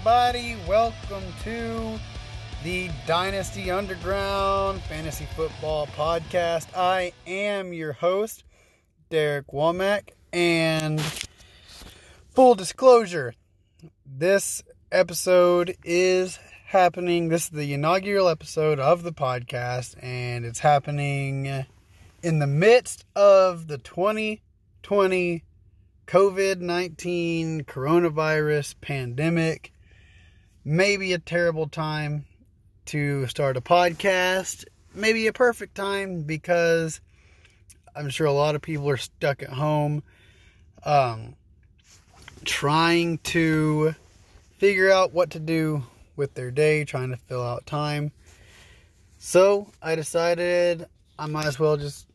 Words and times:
Everybody. 0.00 0.56
Welcome 0.66 1.24
to 1.44 2.00
the 2.64 2.88
Dynasty 3.06 3.70
Underground 3.70 4.80
Fantasy 4.84 5.26
Football 5.36 5.88
Podcast. 5.88 6.74
I 6.74 7.12
am 7.26 7.74
your 7.74 7.92
host, 7.92 8.44
Derek 9.10 9.48
Womack, 9.48 10.12
and 10.32 11.02
full 12.30 12.54
disclosure 12.54 13.34
this 14.06 14.62
episode 14.90 15.76
is 15.84 16.38
happening. 16.64 17.28
This 17.28 17.44
is 17.44 17.50
the 17.50 17.74
inaugural 17.74 18.30
episode 18.30 18.80
of 18.80 19.02
the 19.02 19.12
podcast, 19.12 20.02
and 20.02 20.46
it's 20.46 20.60
happening 20.60 21.66
in 22.22 22.38
the 22.38 22.46
midst 22.46 23.04
of 23.14 23.66
the 23.66 23.76
2020 23.76 25.44
COVID 26.06 26.60
19 26.60 27.64
coronavirus 27.64 28.76
pandemic. 28.80 29.74
Maybe 30.64 31.12
a 31.12 31.18
terrible 31.18 31.68
time 31.68 32.26
to 32.86 33.26
start 33.26 33.56
a 33.56 33.60
podcast. 33.60 34.64
Maybe 34.94 35.26
a 35.26 35.32
perfect 35.32 35.74
time 35.74 36.22
because 36.22 37.00
I'm 37.94 38.10
sure 38.10 38.26
a 38.26 38.32
lot 38.32 38.54
of 38.54 38.62
people 38.62 38.88
are 38.90 38.96
stuck 38.96 39.42
at 39.42 39.50
home 39.50 40.02
um, 40.84 41.34
trying 42.44 43.18
to 43.18 43.94
figure 44.58 44.90
out 44.90 45.12
what 45.12 45.30
to 45.30 45.38
do 45.38 45.82
with 46.16 46.34
their 46.34 46.50
day, 46.50 46.84
trying 46.84 47.10
to 47.10 47.16
fill 47.16 47.42
out 47.42 47.66
time. 47.66 48.12
So 49.18 49.68
I 49.82 49.94
decided 49.94 50.86
I 51.18 51.26
might 51.26 51.46
as 51.46 51.58
well 51.58 51.76
just 51.76 52.06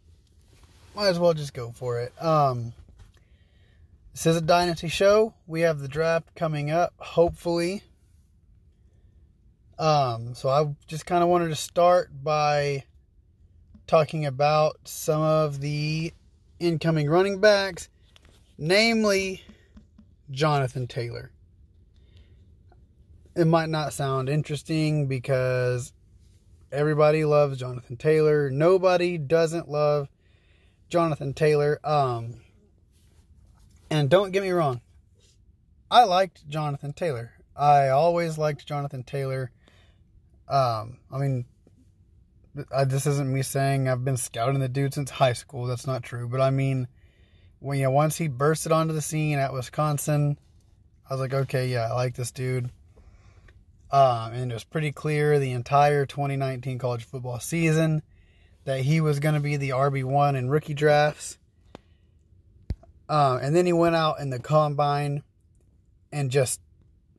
might 0.95 1.09
as 1.09 1.19
well 1.19 1.33
just 1.33 1.53
go 1.53 1.71
for 1.71 1.99
it. 1.99 2.13
Um, 2.21 2.73
this 4.13 4.25
is 4.25 4.37
a 4.37 4.41
dynasty 4.41 4.87
show. 4.87 5.33
We 5.45 5.61
have 5.61 5.79
the 5.79 5.87
draft 5.87 6.35
coming 6.35 6.71
up, 6.71 6.93
hopefully. 6.97 7.83
Um, 9.77 10.33
so 10.35 10.49
I 10.49 10.73
just 10.87 11.05
kind 11.05 11.23
of 11.23 11.29
wanted 11.29 11.49
to 11.49 11.55
start 11.55 12.09
by 12.23 12.85
talking 13.87 14.25
about 14.25 14.77
some 14.85 15.21
of 15.21 15.59
the 15.59 16.13
incoming 16.59 17.09
running 17.09 17.39
backs, 17.39 17.89
namely 18.57 19.43
Jonathan 20.31 20.87
Taylor. 20.87 21.31
It 23.35 23.45
might 23.45 23.69
not 23.69 23.93
sound 23.93 24.29
interesting 24.29 25.07
because 25.07 25.91
everybody 26.71 27.25
loves 27.25 27.57
Jonathan 27.57 27.97
Taylor. 27.97 28.49
Nobody 28.49 29.17
doesn't 29.17 29.67
love 29.67 30.07
Jonathan 30.89 31.33
Taylor. 31.33 31.79
Um, 31.83 32.35
and 33.89 34.09
don't 34.09 34.31
get 34.31 34.41
me 34.41 34.51
wrong, 34.51 34.79
I 35.91 36.05
liked 36.05 36.47
Jonathan 36.47 36.93
Taylor. 36.93 37.33
I 37.55 37.89
always 37.89 38.37
liked 38.37 38.65
Jonathan 38.65 39.03
Taylor. 39.03 39.51
Um, 40.47 40.99
I 41.11 41.17
mean, 41.17 41.45
I, 42.73 42.85
this 42.85 43.05
isn't 43.05 43.31
me 43.31 43.41
saying 43.41 43.89
I've 43.89 44.05
been 44.05 44.17
scouting 44.17 44.59
the 44.59 44.69
dude 44.69 44.93
since 44.93 45.09
high 45.09 45.33
school. 45.33 45.65
That's 45.65 45.87
not 45.87 46.03
true. 46.03 46.27
But 46.27 46.41
I 46.41 46.51
mean, 46.51 46.87
when 47.59 47.79
you 47.79 47.85
know, 47.85 47.91
once 47.91 48.17
he 48.17 48.27
bursted 48.27 48.71
onto 48.71 48.93
the 48.93 49.01
scene 49.01 49.39
at 49.39 49.53
Wisconsin, 49.53 50.37
I 51.09 51.13
was 51.13 51.21
like, 51.21 51.33
okay, 51.33 51.67
yeah, 51.67 51.89
I 51.89 51.93
like 51.93 52.15
this 52.15 52.31
dude. 52.31 52.69
Um, 53.91 54.33
and 54.33 54.51
it 54.51 54.53
was 54.53 54.63
pretty 54.63 54.91
clear 54.91 55.39
the 55.39 55.51
entire 55.51 56.05
2019 56.05 56.79
college 56.79 57.05
football 57.05 57.39
season 57.39 58.01
that 58.65 58.81
he 58.81 58.99
was 58.99 59.19
going 59.19 59.35
to 59.35 59.41
be 59.41 59.57
the 59.57 59.69
RB1 59.69 60.35
in 60.35 60.49
rookie 60.49 60.73
drafts. 60.73 61.37
Uh, 63.07 63.39
and 63.41 63.55
then 63.55 63.65
he 63.65 63.73
went 63.73 63.95
out 63.95 64.19
in 64.19 64.31
the 64.31 64.39
combine 64.39 65.21
and 66.11 66.31
just 66.31 66.59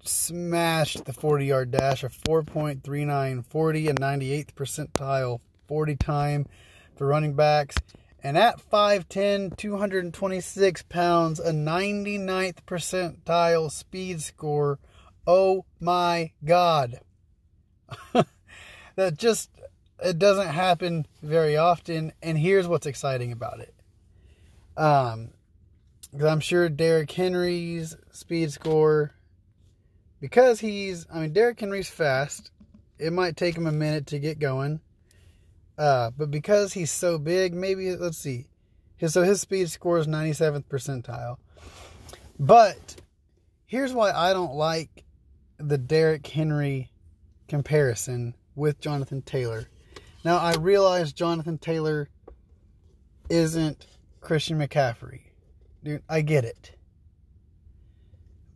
smashed 0.09 1.05
the 1.05 1.13
40 1.13 1.47
yard 1.47 1.71
dash 1.71 2.03
4.39 2.03 3.45
40 3.45 3.89
and 3.89 4.01
98th 4.01 4.53
percentile 4.55 5.41
40 5.67 5.97
time 5.97 6.47
for 6.97 7.07
running 7.07 7.35
backs. 7.35 7.77
And 8.23 8.37
at 8.37 8.59
5'10, 8.71 9.57
226 9.57 10.83
pounds, 10.85 11.39
a 11.39 11.53
99th 11.53 12.59
percentile 12.67 13.71
speed 13.71 14.21
score. 14.21 14.79
Oh 15.27 15.65
my 15.79 16.33
God. 16.45 17.01
that 18.97 19.17
just, 19.17 19.51
it 20.03 20.19
doesn't 20.19 20.49
happen 20.49 21.07
very 21.23 21.57
often. 21.57 22.13
And 22.23 22.37
here's 22.37 22.67
what's 22.67 22.87
exciting 22.87 23.33
about 23.33 23.61
it. 23.61 23.75
Um, 24.77 25.31
because 26.11 26.27
I'm 26.27 26.41
sure 26.41 26.69
Derrick 26.69 27.11
Henry's 27.13 27.97
speed 28.11 28.51
score, 28.51 29.13
because 30.21 30.61
he's, 30.61 31.07
I 31.13 31.21
mean, 31.21 31.33
Derrick 31.33 31.61
Henry's 31.61 31.89
fast, 31.89 32.51
it 32.99 33.13
might 33.13 33.37
take 33.37 33.57
him 33.57 33.67
a 33.67 33.73
minute 33.73 34.07
to 34.09 34.19
get 34.19 34.39
going. 34.39 34.81
Uh, 35.79 36.11
but 36.17 36.31
because 36.31 36.73
he's 36.73 36.91
so 36.91 37.19
big, 37.19 37.55
maybe, 37.55 37.95
let's 37.97 38.19
see. 38.19 38.47
His, 38.97 39.13
so 39.13 39.23
his 39.23 39.41
speed 39.41 39.69
score 39.71 39.99
is 39.99 40.07
97th 40.07 40.65
percentile. 40.65 41.37
But 42.39 42.97
here's 43.67 43.93
why 43.93 44.13
I 44.13 44.33
don't 44.33 44.55
like 44.55 45.05
the 45.59 45.79
Derrick 45.79 46.27
Henry 46.27 46.91
comparison 47.49 48.35
with 48.55 48.81
Jonathan 48.81 49.23
Taylor. 49.23 49.69
Now, 50.25 50.39
I 50.39 50.55
realize 50.55 51.13
Jonathan 51.13 51.59
Taylor 51.59 52.09
isn't 53.29 53.87
Christian 54.21 54.59
McCaffrey. 54.59 55.21
Dude, 55.85 56.03
I 56.09 56.23
get 56.23 56.45
it. 56.45 56.76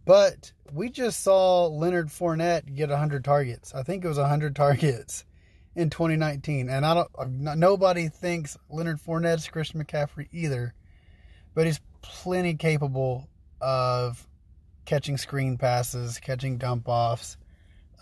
But 0.04 0.52
we 0.72 0.88
just 0.88 1.22
saw 1.22 1.66
Leonard 1.66 2.08
Fournette 2.08 2.74
get 2.74 2.90
100 2.90 3.24
targets. 3.24 3.74
I 3.74 3.82
think 3.82 4.04
it 4.04 4.08
was 4.08 4.18
100 4.18 4.56
targets 4.56 5.24
in 5.74 5.90
2019. 5.90 6.68
And 6.68 6.84
I 6.86 6.94
don't 6.94 7.58
nobody 7.58 8.08
thinks 8.08 8.56
Leonard 8.68 9.00
Fournette's 9.00 9.48
Christian 9.48 9.82
McCaffrey 9.82 10.28
either. 10.32 10.74
But 11.54 11.66
he's 11.66 11.80
plenty 12.02 12.54
capable 12.54 13.28
of 13.60 14.26
catching 14.84 15.18
screen 15.18 15.58
passes, 15.58 16.18
catching 16.18 16.58
dump 16.58 16.88
offs. 16.88 17.36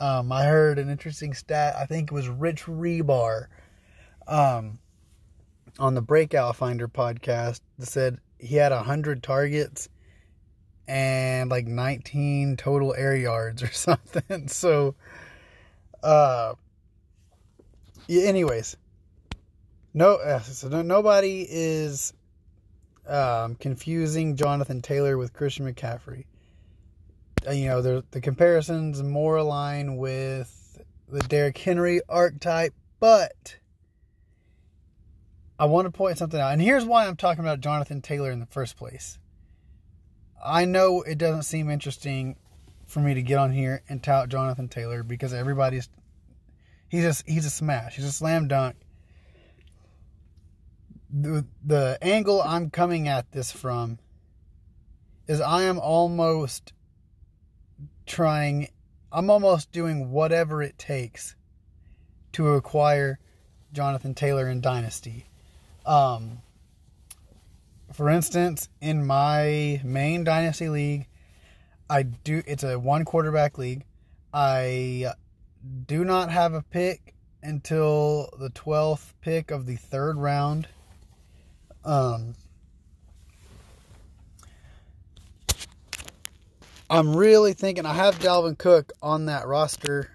Um, 0.01 0.31
I 0.31 0.45
heard 0.45 0.79
an 0.79 0.89
interesting 0.89 1.35
stat. 1.35 1.75
I 1.77 1.87
think 1.87 2.11
it 2.11 2.15
was 2.15 2.29
Rich 2.29 2.65
Hribar 2.65 3.47
um, 4.29 4.79
on 5.79 5.95
the 5.95 6.03
Breakout 6.03 6.55
Finder 6.57 6.87
podcast 6.87 7.61
that 7.79 7.87
said 7.87 8.19
he 8.39 8.57
had 8.57 8.71
100 8.71 9.23
targets 9.23 9.89
and 10.89 11.51
like 11.51 11.67
19 11.67 12.57
total 12.57 12.95
air 12.95 13.15
yards 13.15 13.63
or 13.63 13.71
something. 13.73 14.49
So, 14.49 14.95
uh, 16.03 16.55
yeah, 18.07 18.23
anyways, 18.25 18.77
no, 19.93 20.15
uh, 20.15 20.41
so 20.41 20.69
no, 20.69 20.83
nobody 20.83 21.47
is 21.49 22.15
um, 23.07 23.55
confusing 23.57 24.37
Jonathan 24.37 24.81
Taylor 24.81 25.19
with 25.19 25.33
Christian 25.35 25.73
McCaffrey. 25.73 26.25
Uh, 27.47 27.53
you 27.53 27.69
know, 27.69 27.83
the 27.83 28.05
the 28.11 28.21
comparisons 28.21 29.03
more 29.03 29.37
align 29.37 29.97
with 29.97 30.81
the 31.09 31.21
Derrick 31.21 31.57
Henry 31.59 32.01
archetype, 32.09 32.75
but 32.99 33.59
I 35.59 35.67
want 35.67 35.87
to 35.87 35.91
point 35.91 36.19
something 36.19 36.41
out. 36.41 36.53
And 36.53 36.63
here's 36.63 36.85
why 36.85 37.07
I'm 37.07 37.17
talking 37.17 37.45
about 37.45 37.61
Jonathan 37.61 38.01
Taylor 38.01 38.31
in 38.31 38.41
the 38.41 38.47
first 38.47 38.77
place. 38.77 39.19
I 40.45 40.65
know 40.65 41.03
it 41.03 41.19
doesn't 41.19 41.43
seem 41.43 41.71
interesting 41.71 42.37
for 42.87 43.01
me 43.01 43.15
to 43.15 43.23
get 43.23 43.39
on 43.39 43.53
here 43.53 43.83
and 43.89 44.03
tout 44.03 44.29
Jonathan 44.29 44.69
Taylor 44.69 45.03
because 45.03 45.35
everybody's 45.35 45.89
he's 46.89 47.03
just 47.03 47.29
he's 47.29 47.47
a 47.47 47.51
smash. 47.51 47.97
He's 47.97 48.05
a 48.05 48.13
slam 48.13 48.49
dunk. 48.49 48.77
The 51.11 51.47
the 51.65 51.99
angle 52.03 52.43
I'm 52.43 52.71
coming 52.71 53.09
at 53.09 53.33
this 53.33 53.53
from 53.53 53.99
is 55.27 55.41
I 55.41 55.63
am 55.63 55.79
almost 55.79 56.73
trying 58.07 58.69
I'm 59.13 59.31
almost 59.31 59.73
doing 59.73 60.11
whatever 60.11 60.63
it 60.63 60.79
takes 60.79 61.35
to 62.33 62.55
acquire 62.55 63.19
Jonathan 63.73 64.15
Taylor 64.15 64.49
in 64.49 64.61
Dynasty. 64.61 65.27
Um, 65.87 66.43
for 67.93 68.09
instance, 68.09 68.69
in 68.81 69.05
my 69.05 69.81
main 69.85 70.25
dynasty 70.25 70.69
league, 70.69 71.07
I 71.91 72.03
do 72.03 72.43
it's 72.47 72.65
a 72.65 72.79
one 72.79 73.05
quarterback 73.05 73.59
league. 73.59 73.85
I 74.33 75.13
do 75.87 76.05
not 76.05 76.31
have 76.31 76.55
a 76.55 76.63
pick 76.63 77.15
until 77.43 78.31
the 78.39 78.51
12th 78.51 79.15
pick 79.21 79.51
of 79.51 79.67
the 79.67 79.77
third 79.77 80.19
round. 80.19 80.69
Um, 81.85 82.35
I'm 86.91 87.17
really 87.17 87.55
thinking 87.55 87.87
I 87.87 87.95
have 87.95 88.19
Dalvin 88.19 88.59
Cook 88.59 88.93
on 89.03 89.27
that 89.27 89.47
roster 89.47 90.11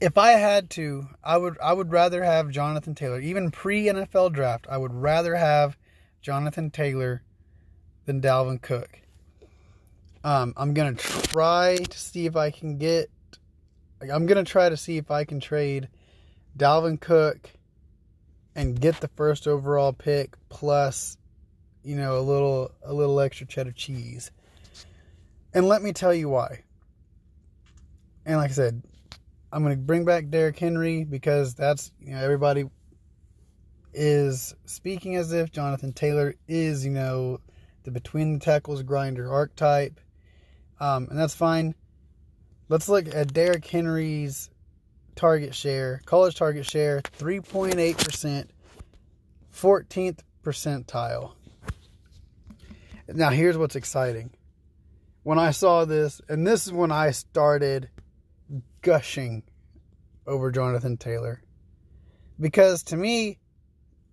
if 0.00 0.16
I 0.16 0.32
had 0.32 0.70
to, 0.70 1.08
I 1.24 1.36
would 1.36 1.58
I 1.60 1.72
would 1.72 1.90
rather 1.90 2.22
have 2.22 2.50
Jonathan 2.50 2.94
Taylor. 2.94 3.20
Even 3.20 3.50
pre 3.50 3.86
NFL 3.86 4.32
draft, 4.32 4.66
I 4.70 4.78
would 4.78 4.94
rather 4.94 5.34
have 5.34 5.76
Jonathan 6.20 6.70
Taylor 6.70 7.22
than 8.06 8.20
Dalvin 8.20 8.60
Cook. 8.60 9.00
Um, 10.24 10.52
I'm 10.56 10.74
gonna 10.74 10.94
try 10.94 11.76
to 11.76 11.98
see 11.98 12.26
if 12.26 12.36
I 12.36 12.50
can 12.50 12.78
get. 12.78 13.10
I'm 14.00 14.26
gonna 14.26 14.44
try 14.44 14.68
to 14.68 14.76
see 14.76 14.96
if 14.96 15.10
I 15.10 15.24
can 15.24 15.40
trade 15.40 15.88
Dalvin 16.56 17.00
Cook 17.00 17.50
and 18.54 18.80
get 18.80 19.00
the 19.00 19.08
first 19.08 19.46
overall 19.46 19.92
pick 19.92 20.36
plus, 20.48 21.16
you 21.84 21.96
know, 21.96 22.18
a 22.18 22.20
little 22.20 22.72
a 22.82 22.92
little 22.92 23.20
extra 23.20 23.46
cheddar 23.46 23.72
cheese. 23.72 24.30
And 25.54 25.66
let 25.66 25.82
me 25.82 25.92
tell 25.92 26.12
you 26.12 26.28
why. 26.28 26.64
And 28.26 28.36
like 28.36 28.50
I 28.50 28.54
said, 28.54 28.82
I'm 29.52 29.64
to 29.64 29.76
bring 29.76 30.04
back 30.04 30.28
Derrick 30.28 30.58
Henry 30.58 31.04
because 31.04 31.54
that's, 31.54 31.90
you 32.00 32.12
know, 32.12 32.20
everybody 32.20 32.64
is 33.98 34.54
speaking 34.64 35.16
as 35.16 35.32
if 35.32 35.50
Jonathan 35.50 35.92
Taylor 35.92 36.36
is, 36.46 36.84
you 36.84 36.92
know, 36.92 37.40
the 37.82 37.90
between 37.90 38.34
the 38.34 38.38
tackles 38.38 38.84
grinder 38.84 39.30
archetype. 39.30 39.98
Um, 40.78 41.08
and 41.10 41.18
that's 41.18 41.34
fine. 41.34 41.74
Let's 42.68 42.88
look 42.88 43.12
at 43.12 43.32
Derrick 43.32 43.66
Henry's 43.66 44.50
target 45.16 45.52
share, 45.52 46.00
college 46.06 46.36
target 46.36 46.64
share, 46.64 47.00
3.8%, 47.18 48.46
14th 49.52 50.18
percentile. 50.44 51.32
Now, 53.08 53.30
here's 53.30 53.58
what's 53.58 53.74
exciting. 53.74 54.30
When 55.24 55.40
I 55.40 55.50
saw 55.50 55.84
this, 55.84 56.20
and 56.28 56.46
this 56.46 56.66
is 56.66 56.72
when 56.72 56.92
I 56.92 57.10
started 57.10 57.90
gushing 58.80 59.42
over 60.24 60.52
Jonathan 60.52 60.96
Taylor. 60.98 61.42
Because 62.38 62.84
to 62.84 62.96
me, 62.96 63.38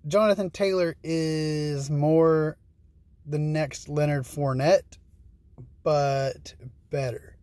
Jonathan 0.07 0.52
Taylor 0.52 0.96
is 1.04 1.90
more 1.90 2.57
the 3.25 3.40
next 3.40 3.90
Leonard 3.90 4.24
Fournette, 4.24 4.98
but 5.84 6.54
better. 6.92 7.38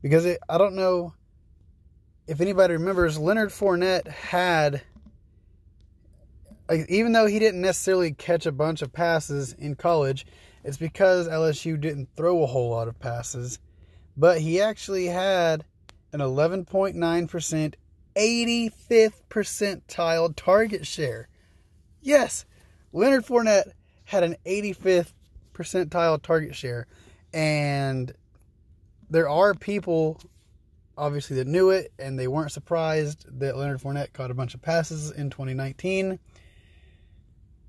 Because 0.00 0.24
it, 0.24 0.38
I 0.48 0.56
don't 0.56 0.74
know 0.74 1.12
if 2.26 2.40
anybody 2.40 2.74
remembers, 2.74 3.18
Leonard 3.18 3.50
Fournette 3.50 4.08
had, 4.08 4.82
like, 6.68 6.86
even 6.88 7.12
though 7.12 7.26
he 7.26 7.38
didn't 7.38 7.60
necessarily 7.60 8.12
catch 8.12 8.46
a 8.46 8.52
bunch 8.52 8.80
of 8.80 8.92
passes 8.92 9.52
in 9.52 9.74
college, 9.74 10.26
it's 10.64 10.78
because 10.78 11.28
LSU 11.28 11.78
didn't 11.78 12.08
throw 12.16 12.42
a 12.42 12.46
whole 12.46 12.70
lot 12.70 12.88
of 12.88 12.98
passes. 12.98 13.58
But 14.16 14.40
he 14.40 14.60
actually 14.60 15.06
had 15.06 15.64
an 16.12 16.20
11.9% 16.20 17.74
85th 18.16 19.20
percentile 19.28 20.34
target 20.34 20.86
share. 20.86 21.28
Yes, 22.00 22.44
Leonard 22.92 23.26
Fournette 23.26 23.72
had 24.04 24.22
an 24.22 24.36
85th 24.46 25.12
percentile 25.52 26.20
target 26.22 26.54
share. 26.54 26.86
And 27.32 28.12
there 29.10 29.28
are 29.28 29.54
people, 29.54 30.20
obviously, 30.96 31.36
that 31.36 31.46
knew 31.46 31.70
it 31.70 31.92
and 31.98 32.18
they 32.18 32.28
weren't 32.28 32.52
surprised 32.52 33.26
that 33.40 33.56
Leonard 33.56 33.80
Fournette 33.80 34.12
caught 34.12 34.30
a 34.30 34.34
bunch 34.34 34.54
of 34.54 34.62
passes 34.62 35.10
in 35.10 35.30
2019. 35.30 36.18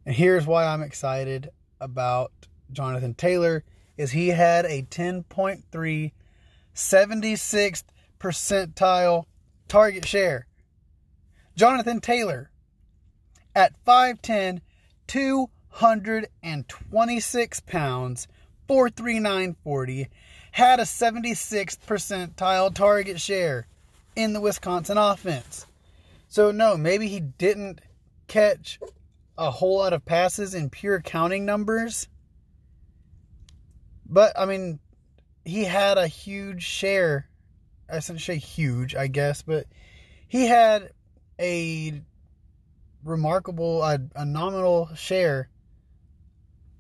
And 0.05 0.15
here's 0.15 0.47
why 0.47 0.65
I'm 0.65 0.83
excited 0.83 1.49
about 1.81 2.31
Jonathan 2.71 3.13
Taylor 3.13 3.63
is 3.97 4.11
he 4.11 4.29
had 4.29 4.65
a 4.65 4.83
10.3 4.83 6.11
76th 6.73 7.83
percentile 8.19 9.25
target 9.67 10.05
share. 10.05 10.45
Jonathan 11.55 11.99
Taylor 11.99 12.51
at 13.55 13.73
5'10, 13.85 14.61
226 15.07 17.59
pounds, 17.61 18.27
43940, 18.67 20.09
had 20.51 20.79
a 20.79 20.83
76th 20.83 21.79
percentile 21.87 22.71
target 22.73 23.19
share 23.19 23.67
in 24.15 24.33
the 24.33 24.41
Wisconsin 24.41 24.97
offense. 24.97 25.65
So, 26.27 26.51
no, 26.51 26.77
maybe 26.77 27.07
he 27.07 27.19
didn't 27.19 27.81
catch 28.27 28.79
a 29.37 29.51
whole 29.51 29.77
lot 29.77 29.93
of 29.93 30.05
passes 30.05 30.53
in 30.53 30.69
pure 30.69 30.99
counting 30.99 31.45
numbers. 31.45 32.07
But, 34.05 34.37
I 34.37 34.45
mean, 34.45 34.79
he 35.45 35.63
had 35.63 35.97
a 35.97 36.07
huge 36.07 36.63
share 36.63 37.29
I 37.91 37.99
shouldn't 37.99 38.21
say 38.21 38.37
huge, 38.37 38.95
I 38.95 39.07
guess, 39.07 39.41
but 39.41 39.65
he 40.27 40.47
had 40.47 40.91
a 41.39 42.01
remarkable, 43.03 43.83
a, 43.83 43.99
a 44.15 44.25
nominal 44.25 44.89
share 44.95 45.49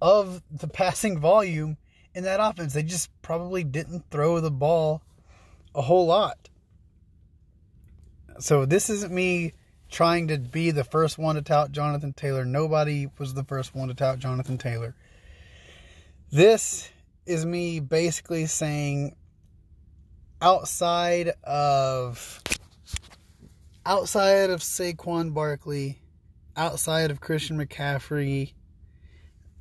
of 0.01 0.41
the 0.51 0.67
passing 0.67 1.19
volume 1.19 1.77
in 2.13 2.23
that 2.23 2.39
offense. 2.39 2.73
They 2.73 2.83
just 2.83 3.09
probably 3.21 3.63
didn't 3.63 4.05
throw 4.09 4.39
the 4.39 4.51
ball 4.51 5.01
a 5.73 5.81
whole 5.81 6.07
lot. 6.07 6.49
So 8.39 8.65
this 8.65 8.89
isn't 8.89 9.13
me 9.13 9.53
trying 9.89 10.27
to 10.27 10.37
be 10.37 10.71
the 10.71 10.83
first 10.83 11.17
one 11.17 11.35
to 11.35 11.41
tout 11.41 11.71
Jonathan 11.71 12.13
Taylor. 12.13 12.45
Nobody 12.45 13.07
was 13.17 13.33
the 13.33 13.43
first 13.43 13.73
one 13.73 13.87
to 13.87 13.93
tout 13.93 14.19
Jonathan 14.19 14.57
Taylor. 14.57 14.95
This 16.31 16.89
is 17.25 17.45
me 17.45 17.79
basically 17.79 18.45
saying 18.45 19.15
outside 20.41 21.33
of 21.43 22.41
outside 23.85 24.49
of 24.49 24.59
Saquon 24.61 25.33
Barkley, 25.33 26.01
outside 26.55 27.11
of 27.11 27.21
Christian 27.21 27.57
McCaffrey, 27.57 28.53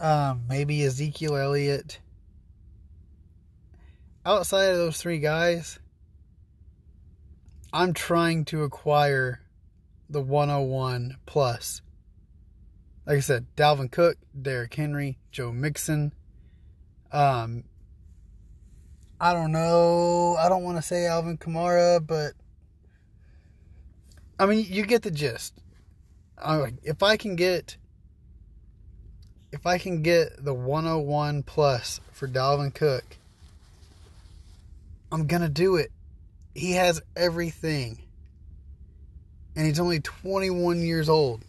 um, 0.00 0.44
maybe 0.48 0.82
Ezekiel 0.82 1.36
Elliott, 1.36 2.00
outside 4.24 4.70
of 4.70 4.76
those 4.76 4.98
three 4.98 5.18
guys, 5.18 5.78
I'm 7.72 7.92
trying 7.92 8.44
to 8.46 8.64
acquire 8.64 9.40
the 10.10 10.20
101 10.20 11.16
plus. 11.26 11.82
Like 13.06 13.18
I 13.18 13.20
said, 13.20 13.46
Dalvin 13.56 13.90
Cook, 13.90 14.16
Derrick 14.40 14.74
Henry, 14.74 15.18
Joe 15.30 15.52
Mixon, 15.52 16.12
um, 17.12 17.64
I 19.20 19.32
don't 19.32 19.52
know. 19.52 20.36
I 20.38 20.48
don't 20.48 20.62
want 20.62 20.76
to 20.76 20.82
say 20.82 21.06
Alvin 21.06 21.38
Kamara, 21.38 22.06
but 22.06 22.32
I 24.38 24.46
mean, 24.46 24.66
you 24.68 24.84
get 24.84 25.02
the 25.02 25.10
gist. 25.10 25.54
if 26.82 27.02
I 27.02 27.16
can 27.16 27.36
get 27.36 27.76
if 29.52 29.66
I 29.66 29.78
can 29.78 30.02
get 30.02 30.44
the 30.44 30.52
101 30.52 31.42
plus 31.44 32.00
for 32.12 32.28
Dalvin 32.28 32.74
Cook, 32.74 33.16
I'm 35.10 35.26
going 35.26 35.42
to 35.42 35.48
do 35.48 35.76
it. 35.76 35.90
He 36.54 36.72
has 36.72 37.00
everything. 37.16 38.02
And 39.54 39.66
he's 39.66 39.80
only 39.80 40.00
21 40.00 40.82
years 40.82 41.08
old. 41.08 41.42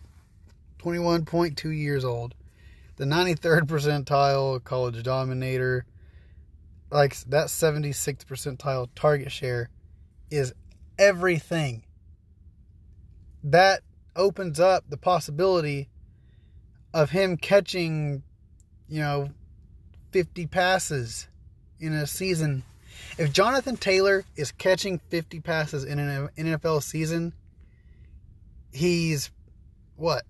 21.2 0.79 1.77
years 1.77 2.05
old. 2.05 2.33
The 2.95 3.03
93rd 3.03 3.63
percentile 3.63 4.63
college 4.63 5.03
dominator 5.03 5.85
like 6.89 7.17
that 7.25 7.47
76th 7.47 8.25
percentile 8.25 8.87
target 8.95 9.31
share 9.31 9.69
is 10.29 10.53
everything. 10.97 11.83
That 13.43 13.81
opens 14.15 14.59
up 14.59 14.85
the 14.89 14.97
possibility 14.97 15.89
of 16.93 17.11
him 17.11 17.37
catching, 17.37 18.23
you 18.87 19.01
know, 19.01 19.29
50 20.11 20.47
passes 20.47 21.27
in 21.79 21.93
a 21.93 22.07
season. 22.07 22.63
If 23.17 23.31
Jonathan 23.31 23.77
Taylor 23.77 24.25
is 24.35 24.51
catching 24.51 24.99
50 25.09 25.39
passes 25.41 25.83
in 25.83 25.99
an 25.99 26.29
NFL 26.37 26.81
season, 26.81 27.33
he's 28.71 29.29
what? 29.95 30.23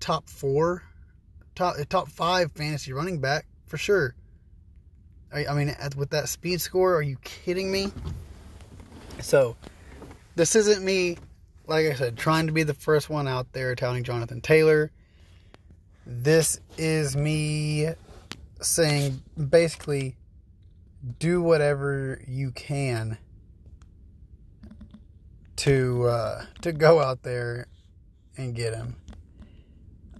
Top 0.00 0.28
4, 0.28 0.82
top 1.54 1.76
top 1.88 2.08
5 2.08 2.52
fantasy 2.52 2.92
running 2.92 3.20
back 3.20 3.46
for 3.66 3.76
sure. 3.76 4.14
I, 5.32 5.52
mean, 5.54 5.74
with 5.96 6.10
that 6.10 6.28
speed 6.28 6.60
score, 6.60 6.94
are 6.94 7.02
you 7.02 7.16
kidding 7.22 7.70
me? 7.70 7.92
So, 9.20 9.56
this 10.36 10.56
isn't 10.56 10.84
me, 10.84 11.18
like 11.66 11.86
I 11.86 11.94
said, 11.94 12.16
trying 12.16 12.46
to 12.46 12.52
be 12.52 12.62
the 12.62 12.74
first 12.74 13.10
one 13.10 13.28
out 13.28 13.52
there 13.52 13.74
telling 13.74 14.04
Jonathan 14.04 14.40
Taylor. 14.40 14.90
This 16.06 16.60
is 16.78 17.16
me 17.16 17.88
saying 18.60 19.22
basically 19.36 20.16
do 21.18 21.42
whatever 21.42 22.20
you 22.26 22.50
can 22.50 23.18
to 25.56 26.06
uh, 26.06 26.44
to 26.62 26.72
go 26.72 27.00
out 27.00 27.22
there 27.22 27.66
and 28.36 28.54
get 28.54 28.74
him. 28.74 28.96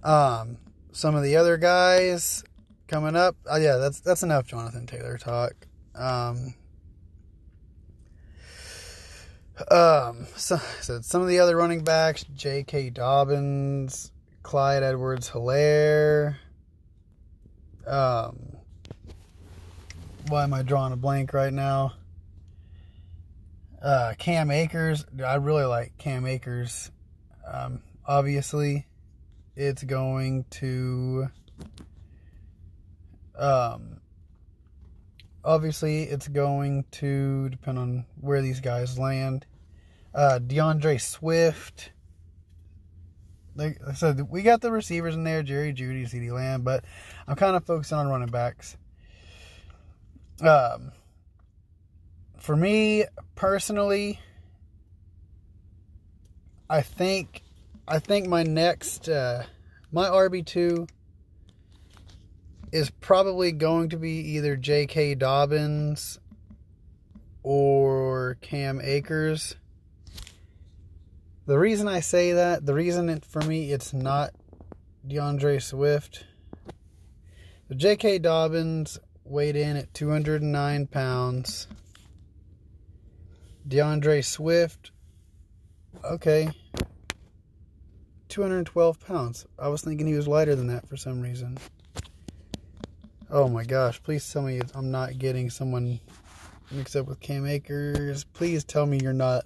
Um, 0.03 0.57
some 0.91 1.15
of 1.15 1.23
the 1.23 1.37
other 1.37 1.57
guys 1.57 2.43
coming 2.89 3.15
up. 3.15 3.37
Oh 3.45 3.57
yeah, 3.57 3.77
that's 3.77 4.01
that's 4.01 4.23
enough 4.23 4.45
Jonathan 4.45 4.85
Taylor 4.85 5.17
talk. 5.17 5.53
Um, 5.95 6.55
um, 9.71 10.27
so, 10.35 10.57
so 10.81 10.99
some 11.01 11.21
of 11.21 11.27
the 11.27 11.39
other 11.39 11.55
running 11.55 11.83
backs: 11.83 12.25
J.K. 12.33 12.89
Dobbins, 12.89 14.11
Clyde 14.43 14.83
Edwards-Hilaire. 14.83 16.39
Um, 17.87 18.57
why 20.27 20.43
am 20.43 20.53
I 20.53 20.63
drawing 20.63 20.93
a 20.93 20.97
blank 20.97 21.33
right 21.33 21.53
now? 21.53 21.93
Uh, 23.81 24.13
Cam 24.17 24.51
Akers. 24.51 25.05
I 25.25 25.35
really 25.35 25.63
like 25.63 25.97
Cam 25.97 26.25
Akers. 26.25 26.91
Um, 27.47 27.81
obviously, 28.05 28.87
it's 29.55 29.83
going 29.83 30.45
to. 30.51 31.27
Um, 33.39 34.01
obviously, 35.43 36.03
it's 36.03 36.27
going 36.27 36.85
to 36.91 37.49
depend 37.49 37.79
on 37.79 38.05
where 38.19 38.41
these 38.41 38.59
guys 38.59 38.99
land. 38.99 39.45
Uh, 40.13 40.39
D'Andre 40.39 40.97
Swift. 40.97 41.91
Like 43.55 43.79
I 43.87 43.93
said, 43.93 44.29
we 44.29 44.41
got 44.41 44.61
the 44.61 44.71
receivers 44.71 45.15
in 45.15 45.23
there, 45.23 45.43
Jerry 45.43 45.73
Jeudy, 45.73 46.03
CeeDee 46.03 46.31
Lamb, 46.31 46.61
but 46.61 46.83
I'm 47.27 47.35
kind 47.35 47.55
of 47.55 47.65
focusing 47.65 47.97
on 47.97 48.07
running 48.07 48.29
backs. 48.29 48.77
Um, 50.41 50.91
for 52.37 52.55
me 52.55 53.05
personally, 53.35 54.19
I 56.69 56.81
think 56.81 57.41
I 57.87 57.99
think 57.99 58.27
my 58.27 58.43
next 58.43 59.09
uh, 59.09 59.43
my 59.91 60.07
RB 60.07 60.45
two 60.45 60.87
is 62.71 62.89
probably 62.89 63.51
going 63.51 63.89
to 63.89 63.97
be 63.97 64.19
either 64.35 64.55
J.K. 64.55 65.15
Dobbins 65.15 66.19
or 67.43 68.37
Cam 68.41 68.79
Akers. 68.81 69.55
The 71.45 71.57
reason 71.57 71.87
I 71.87 71.99
say 71.99 72.33
that, 72.33 72.65
the 72.65 72.75
reason 72.75 73.09
it, 73.09 73.25
for 73.25 73.41
me 73.41 73.71
it's 73.71 73.91
not 73.93 74.31
D'Andre 75.07 75.57
Swift. 75.59 76.25
The 77.69 77.75
J.K. 77.75 78.19
Dobbins 78.19 78.99
weighed 79.23 79.55
in 79.55 79.77
at 79.77 79.93
209 79.93 80.87
pounds. 80.87 81.67
D'Andre 83.67 84.21
Swift, 84.21 84.91
okay, 86.03 86.49
212 88.29 88.99
pounds. 88.99 89.45
I 89.57 89.67
was 89.67 89.81
thinking 89.81 90.07
he 90.07 90.13
was 90.13 90.27
lighter 90.27 90.55
than 90.55 90.67
that 90.67 90.87
for 90.87 90.97
some 90.97 91.21
reason. 91.21 91.57
Oh 93.31 93.47
my 93.47 93.63
gosh, 93.63 94.01
please 94.01 94.31
tell 94.31 94.41
me 94.41 94.59
I'm 94.73 94.89
not 94.89 95.19
getting 95.19 95.51
someone 95.51 95.99
mixed 96.71 96.95
up 96.95 97.05
with 97.05 97.19
Cam 97.19 97.45
Akers. 97.45 98.23
Please 98.23 98.63
tell 98.63 98.87
me 98.87 98.99
you're 99.03 99.13
not. 99.13 99.45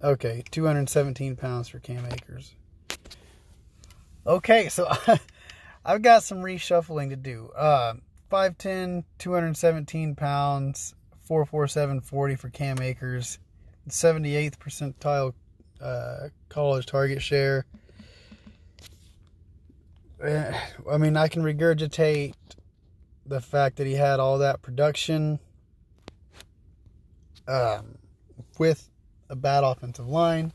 Okay, 0.00 0.44
217 0.52 1.34
pounds 1.34 1.68
for 1.68 1.80
Cam 1.80 2.06
Akers. 2.06 2.54
Okay, 4.24 4.68
so 4.68 4.88
I've 5.84 6.02
got 6.02 6.22
some 6.22 6.38
reshuffling 6.38 7.08
to 7.08 7.16
do. 7.16 7.50
Uh, 7.56 7.94
5'10, 8.30 9.02
217 9.18 10.14
pounds, 10.14 10.94
447 11.24 12.02
40 12.02 12.36
for 12.36 12.50
Cam 12.50 12.78
Akers, 12.80 13.40
78th 13.88 14.58
percentile 14.58 15.34
uh, 15.80 16.28
college 16.48 16.86
target 16.86 17.20
share. 17.20 17.66
Eh, 20.24 20.58
I 20.90 20.96
mean, 20.96 21.18
I 21.18 21.28
can 21.28 21.42
regurgitate 21.42 22.34
the 23.26 23.42
fact 23.42 23.76
that 23.76 23.86
he 23.86 23.92
had 23.92 24.20
all 24.20 24.38
that 24.38 24.62
production 24.62 25.38
um, 27.46 27.98
with 28.58 28.88
a 29.28 29.36
bad 29.36 29.64
offensive 29.64 30.08
line. 30.08 30.52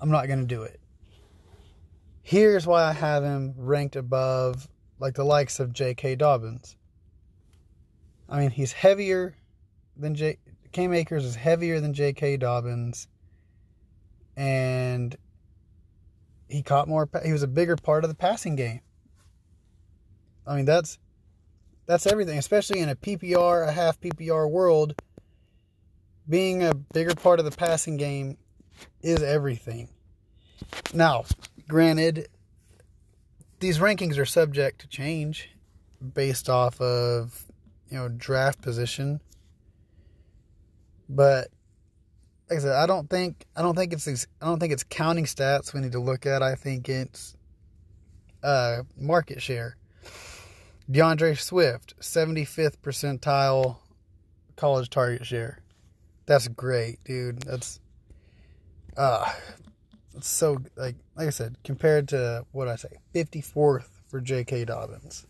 I'm 0.00 0.10
not 0.10 0.28
going 0.28 0.38
to 0.38 0.46
do 0.46 0.62
it. 0.62 0.78
Here's 2.22 2.68
why 2.68 2.84
I 2.84 2.92
have 2.92 3.24
him 3.24 3.54
ranked 3.56 3.96
above 3.96 4.68
like 5.00 5.14
the 5.14 5.24
likes 5.24 5.58
of 5.58 5.72
J.K. 5.72 6.16
Dobbins. 6.16 6.76
I 8.28 8.38
mean, 8.38 8.50
he's 8.50 8.72
heavier 8.72 9.34
than 9.96 10.14
J. 10.14 10.38
Cam 10.70 10.92
Akers 10.92 11.24
is 11.24 11.34
heavier 11.34 11.80
than 11.80 11.94
J.K. 11.94 12.36
Dobbins, 12.36 13.08
and 14.36 15.16
he 16.48 16.62
caught 16.62 16.88
more. 16.88 17.08
He 17.24 17.32
was 17.32 17.42
a 17.42 17.48
bigger 17.48 17.76
part 17.76 18.04
of 18.04 18.10
the 18.10 18.16
passing 18.16 18.56
game. 18.56 18.80
I 20.46 20.56
mean, 20.56 20.64
that's 20.64 20.98
that's 21.86 22.06
everything, 22.06 22.38
especially 22.38 22.80
in 22.80 22.88
a 22.88 22.96
PPR, 22.96 23.66
a 23.66 23.72
half 23.72 24.00
PPR 24.00 24.50
world. 24.50 24.94
Being 26.28 26.62
a 26.62 26.74
bigger 26.74 27.14
part 27.14 27.38
of 27.38 27.46
the 27.46 27.50
passing 27.50 27.96
game 27.96 28.36
is 29.00 29.22
everything. 29.22 29.88
Now, 30.92 31.24
granted, 31.68 32.28
these 33.60 33.78
rankings 33.78 34.18
are 34.18 34.26
subject 34.26 34.80
to 34.82 34.88
change 34.88 35.50
based 36.14 36.48
off 36.48 36.80
of 36.80 37.44
you 37.88 37.96
know 37.96 38.08
draft 38.08 38.60
position 38.60 39.20
but 41.08 41.48
like 42.50 42.58
I 42.58 42.62
said, 42.62 42.74
I 42.74 42.86
don't 42.86 43.08
think 43.10 43.46
I 43.56 43.62
don't 43.62 43.74
think 43.74 43.92
it's 43.92 44.26
I 44.40 44.46
don't 44.46 44.58
think 44.58 44.72
it's 44.72 44.84
counting 44.84 45.24
stats 45.24 45.74
we 45.74 45.80
need 45.80 45.92
to 45.92 46.00
look 46.00 46.26
at. 46.26 46.42
I 46.42 46.54
think 46.54 46.88
it's 46.88 47.36
uh, 48.42 48.82
market 48.96 49.42
share. 49.42 49.76
D'Andre 50.90 51.34
Swift, 51.34 51.94
75th 52.00 52.78
percentile 52.82 53.76
college 54.56 54.88
target 54.88 55.26
share. 55.26 55.58
That's 56.24 56.48
great, 56.48 57.02
dude. 57.04 57.42
That's 57.42 57.80
uh 58.96 59.30
so 60.20 60.58
like 60.76 60.96
like 61.16 61.26
I 61.26 61.30
said, 61.30 61.56
compared 61.64 62.08
to 62.08 62.44
what 62.52 62.68
I 62.68 62.76
say, 62.76 62.88
54th 63.14 63.88
for 64.08 64.20
J.K. 64.20 64.64
Dobbins. 64.64 65.26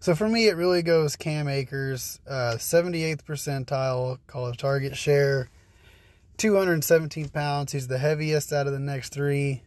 So 0.00 0.14
for 0.14 0.28
me, 0.28 0.46
it 0.46 0.56
really 0.56 0.82
goes 0.82 1.16
Cam 1.16 1.48
Akers, 1.48 2.20
uh, 2.28 2.54
78th 2.56 3.22
percentile 3.24 4.18
college 4.28 4.56
target 4.56 4.96
share, 4.96 5.48
217 6.38 7.28
pounds. 7.28 7.72
He's 7.72 7.88
the 7.88 7.98
heaviest 7.98 8.52
out 8.52 8.66
of 8.66 8.72
the 8.72 8.78
next 8.78 9.12
three. 9.12 9.62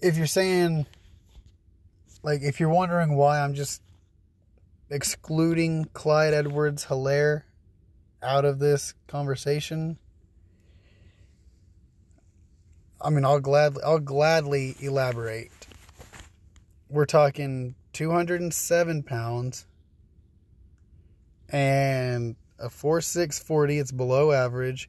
If 0.00 0.16
you're 0.16 0.26
saying, 0.26 0.86
like, 2.22 2.42
if 2.42 2.60
you're 2.60 2.68
wondering 2.68 3.14
why 3.16 3.40
I'm 3.40 3.54
just 3.54 3.82
excluding 4.90 5.86
Clyde 5.92 6.32
Edwards 6.32 6.84
Hilaire 6.84 7.44
out 8.22 8.44
of 8.44 8.58
this 8.58 8.94
conversation, 9.08 9.98
I 13.00 13.10
mean, 13.10 13.24
I'll 13.24 13.40
gladly 13.40 13.82
I'll 13.84 13.98
gladly 13.98 14.76
elaborate. 14.80 15.50
We're 16.88 17.04
talking 17.04 17.74
207 17.92 19.02
pounds 19.02 19.66
and 21.50 22.36
a 22.58 22.70
4640 22.70 23.78
it's 23.78 23.92
below 23.92 24.32
average 24.32 24.88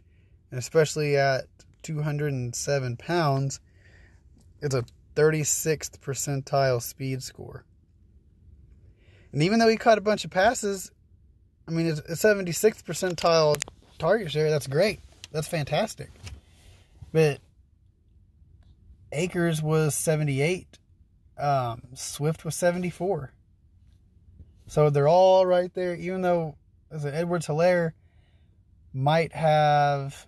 and 0.52 0.58
especially 0.58 1.18
at 1.18 1.46
207 1.84 2.98
pounds 2.98 3.60
it's 4.62 4.76
a 4.76 4.84
36th 5.16 6.00
percentile 6.00 6.82
speed 6.82 7.24
score 7.24 7.64
and 9.32 9.44
even 9.44 9.60
though 9.60 9.68
he 9.68 9.78
caught 9.78 9.98
a 9.98 10.02
bunch 10.02 10.26
of 10.26 10.32
passes 10.32 10.92
i 11.68 11.72
mean 11.72 11.88
it's 11.88 12.00
a 12.00 12.14
76th 12.14 12.84
percentile 12.84 13.62
target 13.98 14.32
share 14.32 14.50
that's 14.50 14.68
great 14.68 15.00
that's 15.32 15.48
fantastic 15.48 16.10
but 17.12 17.40
Akers 19.16 19.62
was 19.62 19.96
78. 19.96 20.78
Um, 21.38 21.82
Swift 21.94 22.44
was 22.44 22.56
74. 22.56 23.32
So 24.68 24.90
they're 24.90 25.08
all 25.08 25.46
right 25.46 25.74
there, 25.74 25.96
even 25.96 26.22
though 26.22 26.56
as 26.96 27.06
Edwards 27.06 27.46
Hilaire 27.46 27.94
might 28.94 29.34
have 29.34 30.26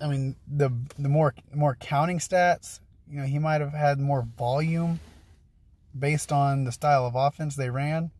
I 0.00 0.08
mean 0.08 0.36
the 0.46 0.70
the 0.98 1.08
more 1.08 1.34
more 1.54 1.76
counting 1.78 2.18
stats, 2.18 2.80
you 3.10 3.20
know, 3.20 3.26
he 3.26 3.38
might 3.38 3.60
have 3.60 3.72
had 3.72 3.98
more 3.98 4.26
volume 4.36 5.00
based 5.96 6.32
on 6.32 6.64
the 6.64 6.72
style 6.72 7.06
of 7.06 7.14
offense 7.14 7.56
they 7.56 7.70
ran. 7.70 8.10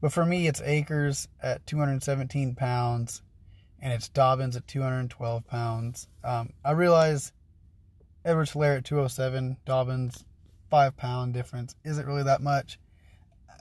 But 0.00 0.12
for 0.12 0.24
me, 0.24 0.46
it's 0.46 0.62
Akers 0.62 1.28
at 1.42 1.66
217 1.66 2.54
pounds, 2.54 3.22
and 3.82 3.92
it's 3.92 4.08
Dobbins 4.08 4.56
at 4.56 4.66
212 4.66 5.46
pounds. 5.46 6.08
Um, 6.24 6.54
I 6.64 6.72
realize 6.72 7.32
Edwards 8.24 8.52
Hilaire 8.52 8.76
at 8.76 8.84
207, 8.84 9.58
Dobbins, 9.66 10.24
five 10.70 10.96
pound 10.96 11.34
difference. 11.34 11.74
Isn't 11.84 12.06
really 12.06 12.22
that 12.22 12.40
much. 12.40 12.78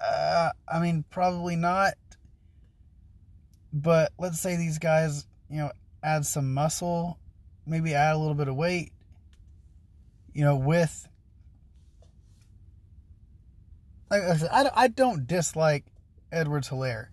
Uh, 0.04 0.50
I 0.68 0.80
mean, 0.80 1.04
probably 1.10 1.56
not. 1.56 1.94
But 3.72 4.12
let's 4.18 4.40
say 4.40 4.56
these 4.56 4.80
guys, 4.80 5.28
you 5.50 5.58
know, 5.58 5.72
add 6.04 6.26
some 6.26 6.54
muscle, 6.54 7.20
maybe 7.66 7.94
add 7.94 8.16
a 8.16 8.18
little 8.18 8.34
bit 8.34 8.48
of 8.48 8.56
weight, 8.56 8.92
you 10.34 10.44
know, 10.44 10.56
with. 10.56 11.08
Like 14.10 14.24
I 14.24 14.38
said, 14.38 14.50
I, 14.52 14.88
don't 14.88 15.28
dislike 15.28 15.86
Edwards 16.32 16.70
Hilaire. 16.70 17.12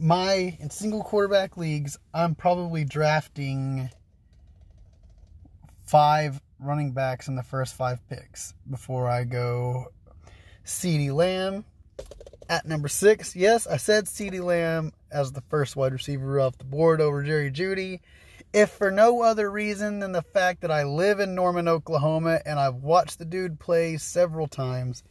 My, 0.00 0.56
in 0.58 0.68
single 0.68 1.04
quarterback 1.04 1.56
leagues, 1.56 1.96
I'm 2.12 2.34
probably 2.34 2.84
drafting 2.84 3.88
five 5.84 6.40
running 6.58 6.90
backs 6.90 7.28
in 7.28 7.36
the 7.36 7.42
first 7.44 7.74
five 7.74 8.00
picks 8.08 8.54
before 8.68 9.08
I 9.08 9.22
go 9.22 9.92
CeeDee 10.64 11.14
Lamb 11.14 11.64
at 12.48 12.66
number 12.66 12.88
six. 12.88 13.34
Yes, 13.34 13.66
I 13.66 13.76
said 13.76 14.04
CeeDee 14.04 14.42
Lamb 14.42 14.92
as 15.10 15.32
the 15.32 15.40
first 15.42 15.76
wide 15.76 15.92
receiver 15.92 16.40
off 16.40 16.58
the 16.58 16.64
board 16.64 17.00
over 17.00 17.22
Jerry 17.22 17.50
Jeudy. 17.50 18.00
If 18.52 18.70
for 18.70 18.90
no 18.90 19.22
other 19.22 19.50
reason 19.50 20.00
than 20.00 20.12
the 20.12 20.22
fact 20.22 20.60
that 20.60 20.70
I 20.70 20.84
live 20.84 21.20
in 21.20 21.34
Norman, 21.34 21.68
Oklahoma, 21.68 22.40
and 22.44 22.58
I've 22.60 22.76
watched 22.76 23.18
the 23.18 23.24
dude 23.24 23.58
play 23.58 23.96
several 23.96 24.46
times. 24.46 25.02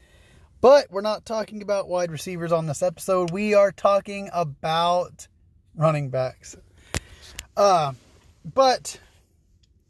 But 0.62 0.92
we're 0.92 1.02
not 1.02 1.26
talking 1.26 1.64
about 1.64 1.90
wide 1.90 2.12
receivers 2.12 2.52
on 2.52 2.68
this 2.68 2.84
episode. 2.84 3.32
We 3.32 3.56
are 3.56 3.72
talking 3.72 4.30
about 4.32 5.28
running 5.76 6.12
backs. 6.12 6.56
Uh, 7.58 7.94
but 8.46 9.00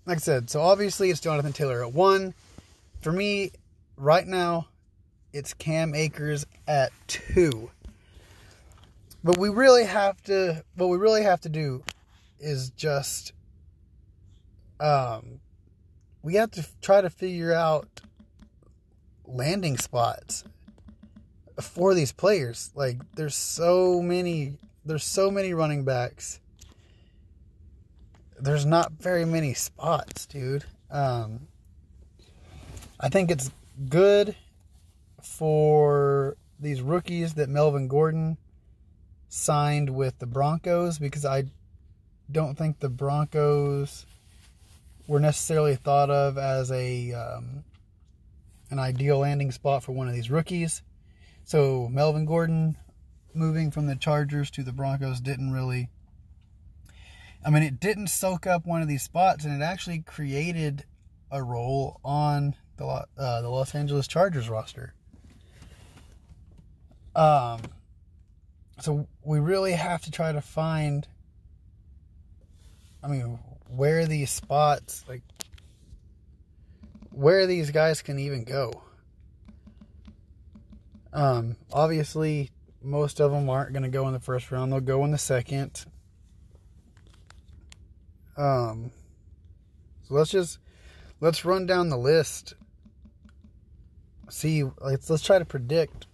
like 0.05 0.17
I 0.17 0.21
said, 0.21 0.49
so 0.49 0.61
obviously 0.61 1.09
it's 1.09 1.19
Jonathan 1.19 1.51
Taylor 1.51 1.83
at 1.83 1.93
one. 1.93 2.33
For 3.01 3.11
me, 3.11 3.51
right 3.97 4.25
now, 4.25 4.67
it's 5.33 5.53
Cam 5.53 5.95
Akers 5.95 6.45
at 6.67 6.91
two. 7.07 7.71
But 9.23 9.37
we 9.37 9.49
really 9.49 9.85
have 9.85 10.21
to 10.23 10.63
what 10.75 10.87
we 10.89 10.97
really 10.97 11.23
have 11.23 11.41
to 11.41 11.49
do 11.49 11.83
is 12.39 12.71
just 12.71 13.33
um 14.79 15.39
we 16.23 16.35
have 16.35 16.51
to 16.51 16.65
try 16.81 17.01
to 17.01 17.09
figure 17.09 17.53
out 17.53 18.01
landing 19.25 19.77
spots 19.77 20.43
for 21.59 21.93
these 21.93 22.11
players. 22.11 22.71
Like 22.75 22.99
there's 23.15 23.35
so 23.35 24.01
many 24.01 24.57
there's 24.85 25.03
so 25.03 25.29
many 25.29 25.53
running 25.53 25.83
backs. 25.83 26.39
There's 28.39 28.65
not 28.65 28.93
very 28.93 29.25
many 29.25 29.53
spots, 29.53 30.25
dude. 30.25 30.65
Um 30.89 31.47
I 32.99 33.09
think 33.09 33.29
it's 33.29 33.51
good 33.87 34.35
for 35.25 36.37
these 36.59 36.81
rookies 36.81 37.33
that 37.35 37.49
Melvin 37.49 37.87
Gordon 37.87 38.37
signed 39.29 39.89
with 39.89 40.19
the 40.19 40.25
Broncos 40.25 40.99
because 40.99 41.25
I 41.25 41.45
don't 42.31 42.57
think 42.57 42.79
the 42.79 42.89
Broncos 42.89 44.05
were 45.07 45.19
necessarily 45.19 45.75
thought 45.75 46.09
of 46.09 46.37
as 46.37 46.71
a 46.71 47.13
um, 47.13 47.63
an 48.69 48.79
ideal 48.79 49.19
landing 49.19 49.51
spot 49.51 49.83
for 49.83 49.91
one 49.91 50.07
of 50.07 50.13
these 50.13 50.29
rookies. 50.29 50.81
So 51.43 51.89
Melvin 51.91 52.25
Gordon 52.25 52.75
moving 53.33 53.71
from 53.71 53.87
the 53.87 53.95
Chargers 53.95 54.51
to 54.51 54.63
the 54.63 54.73
Broncos 54.73 55.21
didn't 55.21 55.51
really 55.51 55.89
I 57.45 57.49
mean 57.49 57.63
it 57.63 57.79
didn't 57.79 58.07
soak 58.07 58.45
up 58.45 58.65
one 58.65 58.81
of 58.81 58.87
these 58.87 59.03
spots 59.03 59.45
and 59.45 59.61
it 59.61 59.63
actually 59.63 59.99
created 59.99 60.85
a 61.31 61.41
role 61.41 61.99
on 62.03 62.55
the 62.77 62.85
uh, 62.85 63.41
the 63.41 63.49
Los 63.49 63.73
Angeles 63.73 64.07
Chargers 64.07 64.49
roster. 64.49 64.93
Um, 67.15 67.61
so 68.79 69.07
we 69.23 69.39
really 69.39 69.73
have 69.73 70.01
to 70.03 70.11
try 70.11 70.31
to 70.31 70.41
find. 70.41 71.07
I 73.03 73.07
mean, 73.07 73.39
where 73.67 74.05
these 74.05 74.29
spots, 74.29 75.03
like, 75.07 75.23
where 77.11 77.47
these 77.47 77.71
guys 77.71 78.01
can 78.01 78.19
even 78.19 78.43
go. 78.43 78.83
Um, 81.13 81.57
obviously, 81.73 82.51
most 82.81 83.19
of 83.19 83.31
them 83.31 83.49
aren't 83.49 83.73
going 83.73 83.83
to 83.83 83.89
go 83.89 84.07
in 84.07 84.13
the 84.13 84.19
first 84.19 84.51
round. 84.51 84.71
They'll 84.71 84.79
go 84.79 85.03
in 85.03 85.11
the 85.11 85.17
second. 85.17 85.85
Um, 88.37 88.91
so 90.03 90.15
let's 90.15 90.31
just 90.31 90.59
let's 91.19 91.45
run 91.45 91.65
down 91.65 91.89
the 91.89 91.97
list. 91.97 92.53
See, 94.29 94.63
let's 94.79 95.09
let's 95.09 95.23
try 95.23 95.37
to 95.37 95.45
predict 95.45 96.07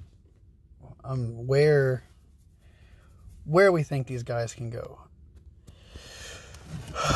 um, 1.07 1.47
where 1.47 2.03
where 3.45 3.71
we 3.71 3.81
think 3.81 4.07
these 4.07 4.23
guys 4.23 4.53
can 4.53 4.69
go. 4.69 4.99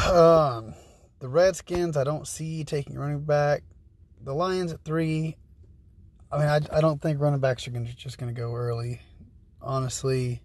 Um, 0.08 0.74
the 1.20 1.28
Redskins, 1.28 1.98
I 1.98 2.06
don't 2.06 2.26
see 2.26 2.64
taking 2.64 2.98
running 2.98 3.26
back. 3.26 3.64
The 4.24 4.34
Lions 4.34 4.72
at 4.72 4.84
three. 4.86 5.36
I 6.32 6.38
mean, 6.38 6.48
I, 6.48 6.78
I 6.78 6.80
don't 6.80 7.02
think 7.02 7.20
running 7.20 7.42
backs 7.42 7.68
are 7.68 7.72
gonna, 7.72 7.92
just 7.94 8.18
going 8.18 8.34
to 8.34 8.40
go 8.40 8.54
early. 8.54 9.02
Honestly, 9.62 10.42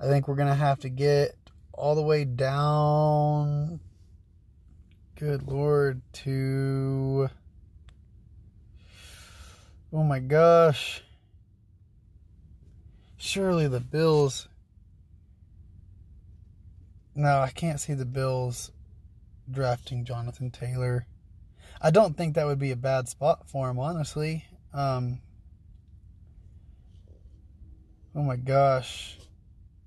I 0.00 0.06
think 0.06 0.28
we're 0.28 0.36
going 0.36 0.48
to 0.48 0.54
have 0.54 0.78
to 0.80 0.88
get 0.88 1.34
all 1.72 1.96
the 1.96 2.02
way 2.02 2.24
down. 2.24 3.80
Good 5.16 5.48
Lord, 5.48 6.00
to. 6.12 7.28
Oh 9.92 10.04
my 10.04 10.20
gosh 10.20 11.02
surely 13.18 13.68
the 13.68 13.80
Bills. 13.80 14.48
No, 17.14 17.40
I 17.40 17.50
can't 17.50 17.80
see 17.80 17.94
the 17.94 18.06
Bills 18.06 18.70
drafting 19.50 20.04
Jonathan 20.04 20.50
Taylor. 20.50 21.06
I 21.82 21.90
don't 21.90 22.16
think 22.16 22.34
that 22.34 22.46
would 22.46 22.58
be 22.58 22.70
a 22.70 22.76
bad 22.76 23.08
spot 23.08 23.48
for 23.48 23.68
him, 23.68 23.78
honestly. 23.78 24.44
Um, 24.72 25.20
oh 28.14 28.22
my 28.22 28.36
gosh. 28.36 29.18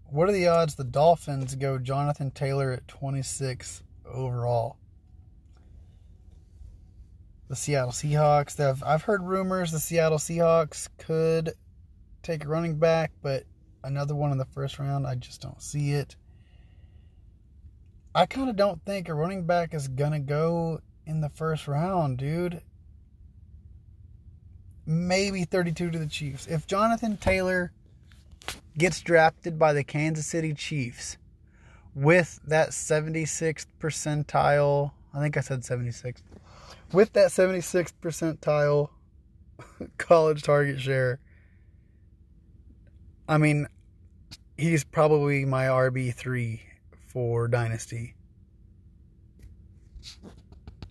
What 0.09 0.27
are 0.27 0.33
the 0.33 0.47
odds 0.47 0.75
the 0.75 0.83
Dolphins 0.83 1.55
go 1.55 1.77
Jonathan 1.77 2.31
Taylor 2.31 2.71
at 2.73 2.87
26 2.87 3.81
overall? 4.05 4.77
The 7.47 7.55
Seattle 7.55 7.91
Seahawks. 7.91 8.59
I've 8.83 9.03
heard 9.03 9.23
rumors 9.23 9.71
the 9.71 9.79
Seattle 9.79 10.17
Seahawks 10.17 10.89
could 10.97 11.53
take 12.21 12.45
a 12.45 12.47
running 12.47 12.77
back, 12.77 13.11
but 13.21 13.43
another 13.83 14.15
one 14.15 14.31
in 14.31 14.37
the 14.37 14.45
first 14.45 14.79
round, 14.79 15.07
I 15.07 15.15
just 15.15 15.41
don't 15.41 15.61
see 15.61 15.91
it. 15.91 16.15
I 18.13 18.25
kind 18.25 18.49
of 18.49 18.55
don't 18.55 18.83
think 18.85 19.07
a 19.07 19.13
running 19.13 19.45
back 19.45 19.73
is 19.73 19.87
going 19.87 20.11
to 20.11 20.19
go 20.19 20.81
in 21.05 21.21
the 21.21 21.29
first 21.29 21.67
round, 21.67 22.17
dude. 22.17 22.61
Maybe 24.85 25.45
32 25.45 25.91
to 25.91 25.99
the 25.99 26.07
Chiefs. 26.07 26.47
If 26.47 26.67
Jonathan 26.67 27.17
Taylor 27.17 27.71
gets 28.77 29.01
drafted 29.01 29.57
by 29.57 29.73
the 29.73 29.83
Kansas 29.83 30.25
City 30.25 30.53
Chiefs 30.53 31.17
with 31.95 32.39
that 32.45 32.69
76th 32.69 33.67
percentile, 33.79 34.91
I 35.13 35.19
think 35.19 35.37
I 35.37 35.41
said 35.41 35.63
76, 35.63 36.21
with 36.91 37.13
that 37.13 37.29
76th 37.29 37.93
percentile 38.01 38.89
college 39.97 40.43
target 40.43 40.79
share, 40.81 41.19
I 43.31 43.37
mean, 43.37 43.65
he's 44.57 44.83
probably 44.83 45.45
my 45.45 45.67
RB3 45.67 46.59
for 47.07 47.47
Dynasty. 47.47 48.13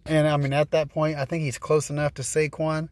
And 0.07 0.27
I 0.27 0.39
mean, 0.39 0.55
at 0.55 0.71
that 0.71 0.89
point, 0.89 1.19
I 1.19 1.27
think 1.27 1.43
he's 1.43 1.59
close 1.59 1.91
enough 1.91 2.15
to 2.15 2.23
Saquon 2.23 2.89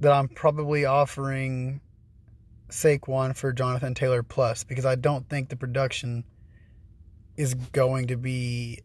that 0.00 0.10
I'm 0.10 0.26
probably 0.26 0.84
offering 0.84 1.80
Saquon 2.68 3.36
for 3.36 3.52
Jonathan 3.52 3.94
Taylor 3.94 4.24
plus 4.24 4.64
because 4.64 4.84
I 4.84 4.96
don't 4.96 5.28
think 5.28 5.48
the 5.48 5.56
production 5.56 6.24
is 7.36 7.54
going 7.54 8.08
to 8.08 8.16
be 8.16 8.80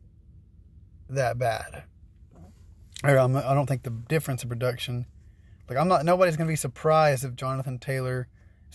that 1.09 1.39
bad. 1.39 1.85
Or 3.03 3.17
I'm, 3.17 3.35
I 3.35 3.55
don't 3.55 3.65
think 3.65 3.81
the 3.81 3.89
difference 3.89 4.43
in 4.43 4.49
production, 4.49 5.07
like 5.67 5.79
I'm 5.79 5.87
not, 5.87 6.05
nobody's 6.05 6.37
going 6.37 6.45
to 6.45 6.51
be 6.51 6.55
surprised 6.55 7.23
if 7.23 7.35
Jonathan 7.35 7.79
Taylor 7.79 8.27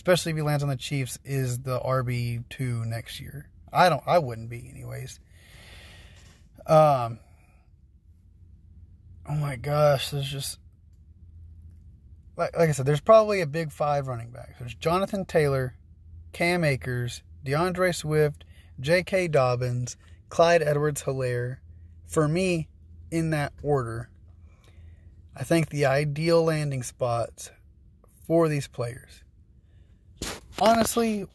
especially 0.05 0.33
if 0.33 0.35
he 0.35 0.43
lands 0.43 0.61
on 0.61 0.69
the 0.69 0.75
Chiefs, 0.75 1.17
is 1.25 1.59
the 1.63 1.79
RB 1.79 2.43
two 2.47 2.85
next 2.85 3.19
year. 3.19 3.49
I 3.73 3.89
don't. 3.89 4.03
I 4.05 4.19
wouldn't 4.19 4.51
be, 4.51 4.69
anyways. 4.69 5.19
Um. 6.67 7.19
Oh 9.27 9.33
my 9.33 9.55
gosh, 9.55 10.11
there's 10.11 10.29
just 10.29 10.59
like 12.37 12.55
like 12.55 12.69
I 12.69 12.71
said, 12.71 12.85
there's 12.85 13.01
probably 13.01 13.41
a 13.41 13.47
big 13.47 13.71
five 13.71 14.07
running 14.07 14.29
backs. 14.29 14.59
There's 14.59 14.75
Jonathan 14.75 15.25
Taylor, 15.25 15.75
Cam 16.33 16.63
Akers, 16.63 17.23
D'Andre 17.43 17.91
Swift, 17.91 18.45
J.K. 18.79 19.29
Dobbins, 19.29 19.97
Clyde 20.29 20.61
Edwards-Hilaire. 20.61 21.61
For 22.05 22.27
me, 22.27 22.67
in 23.09 23.31
that 23.31 23.53
order, 23.63 24.09
I 25.35 25.43
think 25.43 25.69
the 25.69 25.87
ideal 25.87 26.43
landing 26.43 26.83
spots 26.83 27.49
for 28.27 28.47
these 28.47 28.67
players 28.67 29.23
honestly, 30.65 31.25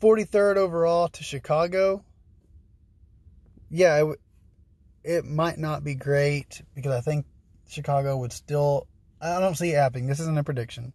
43rd 0.00 0.56
overall 0.56 1.08
to 1.08 1.24
Chicago. 1.24 2.04
Yeah, 3.70 4.04
it, 4.04 4.20
it 5.02 5.24
might 5.24 5.58
not 5.58 5.82
be 5.82 5.94
great 5.94 6.62
because 6.74 6.92
I 6.92 7.00
think 7.00 7.26
Chicago 7.68 8.18
would 8.18 8.32
still. 8.32 8.86
I 9.20 9.40
don't 9.40 9.56
see 9.56 9.70
it 9.70 9.76
happening. 9.76 10.06
This 10.06 10.20
isn't 10.20 10.38
a 10.38 10.44
prediction. 10.44 10.92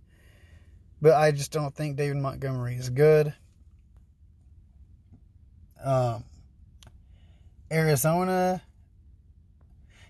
But 1.02 1.16
I 1.16 1.32
just 1.32 1.52
don't 1.52 1.76
think 1.76 1.98
David 1.98 2.18
Montgomery 2.18 2.76
is 2.76 2.90
good. 2.90 3.34
Um, 5.84 6.24
Arizona. 7.70 8.62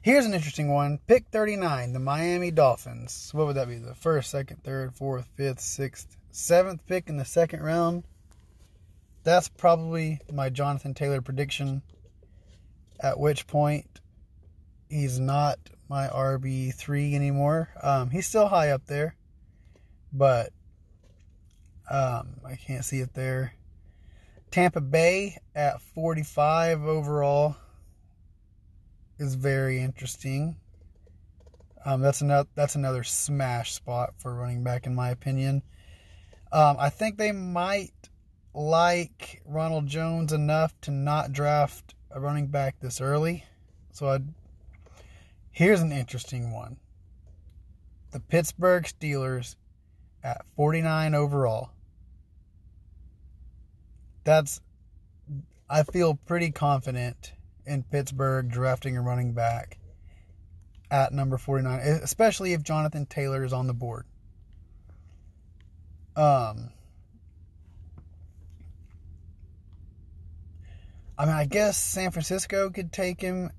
Here's 0.03 0.25
an 0.25 0.33
interesting 0.33 0.69
one. 0.69 0.99
Pick 1.07 1.27
39, 1.31 1.93
the 1.93 1.99
Miami 1.99 2.51
Dolphins. 2.51 3.29
What 3.33 3.47
would 3.47 3.55
that 3.55 3.69
be? 3.69 3.77
The 3.77 3.95
first, 3.95 4.29
second, 4.29 4.61
third, 4.63 4.93
fourth, 4.93 5.25
fifth, 5.37 5.61
sixth, 5.61 6.17
seventh 6.33 6.85
pick 6.87 7.09
in 7.09 7.17
the 7.17 7.25
second 7.25 7.61
round. 7.61 8.03
That's 9.23 9.47
probably 9.47 10.19
my 10.31 10.49
Jonathan 10.49 10.93
Taylor 10.93 11.21
prediction. 11.21 11.83
At 12.99 13.19
which 13.19 13.47
point, 13.47 14.01
he's 14.89 15.19
not 15.19 15.59
my 15.87 16.07
RB3 16.07 17.13
anymore. 17.13 17.69
Um, 17.81 18.09
he's 18.09 18.27
still 18.27 18.47
high 18.47 18.71
up 18.71 18.85
there, 18.87 19.15
but 20.11 20.51
um, 21.89 22.39
I 22.45 22.55
can't 22.55 22.83
see 22.83 22.99
it 22.99 23.13
there. 23.13 23.53
Tampa 24.51 24.81
Bay 24.81 25.37
at 25.55 25.81
45 25.81 26.83
overall 26.83 27.55
is 29.19 29.35
very 29.35 29.79
interesting. 29.79 30.57
Um, 31.85 32.01
that's 32.01 32.21
another 32.21 32.47
that's 32.55 32.75
another 32.75 33.03
smash 33.03 33.73
spot 33.73 34.13
for 34.17 34.33
running 34.33 34.63
back 34.63 34.85
in 34.85 34.95
my 34.95 35.09
opinion. 35.09 35.63
Um, 36.53 36.77
I 36.79 36.91
think 36.91 37.17
they 37.17 37.31
might 37.31 38.09
like 38.53 39.41
Ronald 39.43 39.87
Jones 39.87 40.31
enough 40.31 40.79
to 40.81 40.91
not 40.91 41.33
draft 41.33 41.95
a 42.11 42.19
running 42.19 42.45
back 42.45 42.79
this 42.79 43.01
early. 43.01 43.43
So 43.91 44.07
i 44.07 44.19
here's 45.49 45.81
an 45.81 45.91
interesting 45.91 46.51
one. 46.51 46.77
The 48.11 48.19
Pittsburgh 48.19 48.83
Steelers 48.83 49.55
at 50.23 50.45
49 50.55 51.15
overall. 51.15 51.71
That's 54.23 54.61
I 55.67 55.81
feel 55.81 56.13
pretty 56.13 56.51
confident 56.51 57.33
in 57.65 57.81
Pittsburgh 57.81 58.51
drafting 58.51 58.95
a 58.95 59.01
running 59.01 59.33
back 59.33 59.79
at 60.91 61.13
number 61.13 61.39
49, 61.39 61.79
especially 61.79 62.53
if 62.53 62.61
Jonathan 62.61 63.07
Taylor 63.07 63.43
is 63.43 63.53
on 63.53 63.65
the 63.65 63.73
board. 63.73 64.05
Um, 66.15 66.69
I 71.17 71.25
mean, 71.25 71.35
I 71.35 71.45
guess 71.45 71.77
San 71.77 72.11
Francisco 72.11 72.69
could 72.69 72.91
take 72.91 73.21
him 73.21 73.51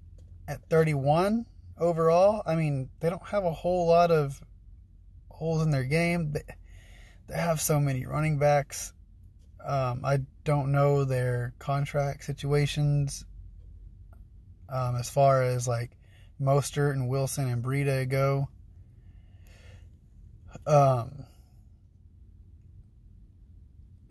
at 0.47 0.69
31 0.69 1.47
overall. 1.79 2.43
I 2.47 2.55
mean, 2.57 2.91
they 3.01 3.11
don't 3.11 3.27
have 3.27 3.45
a 3.45 3.53
whole 3.53 3.87
lot 3.87 4.11
of 4.11 4.41
holes 5.31 5.63
in 5.63 5.71
their 5.71 5.85
game. 5.85 6.33
They, 6.33 6.43
they 7.29 7.37
have 7.37 7.61
so 7.61 7.81
many 7.81 8.07
running 8.07 8.39
backs. 8.39 8.93
Um, 9.65 10.05
I 10.05 10.21
don't 10.45 10.73
know 10.73 11.05
their 11.05 11.55
contract 11.59 12.25
situations 12.25 13.25
um, 14.69 14.97
as 14.97 15.09
far 15.09 15.43
as 15.43 15.67
like 15.67 15.93
Mostert 16.41 16.93
and 16.93 17.09
Wilson 17.09 17.49
and 17.49 17.65
Breida 17.65 18.09
go. 18.09 18.49
Um, 20.67 21.25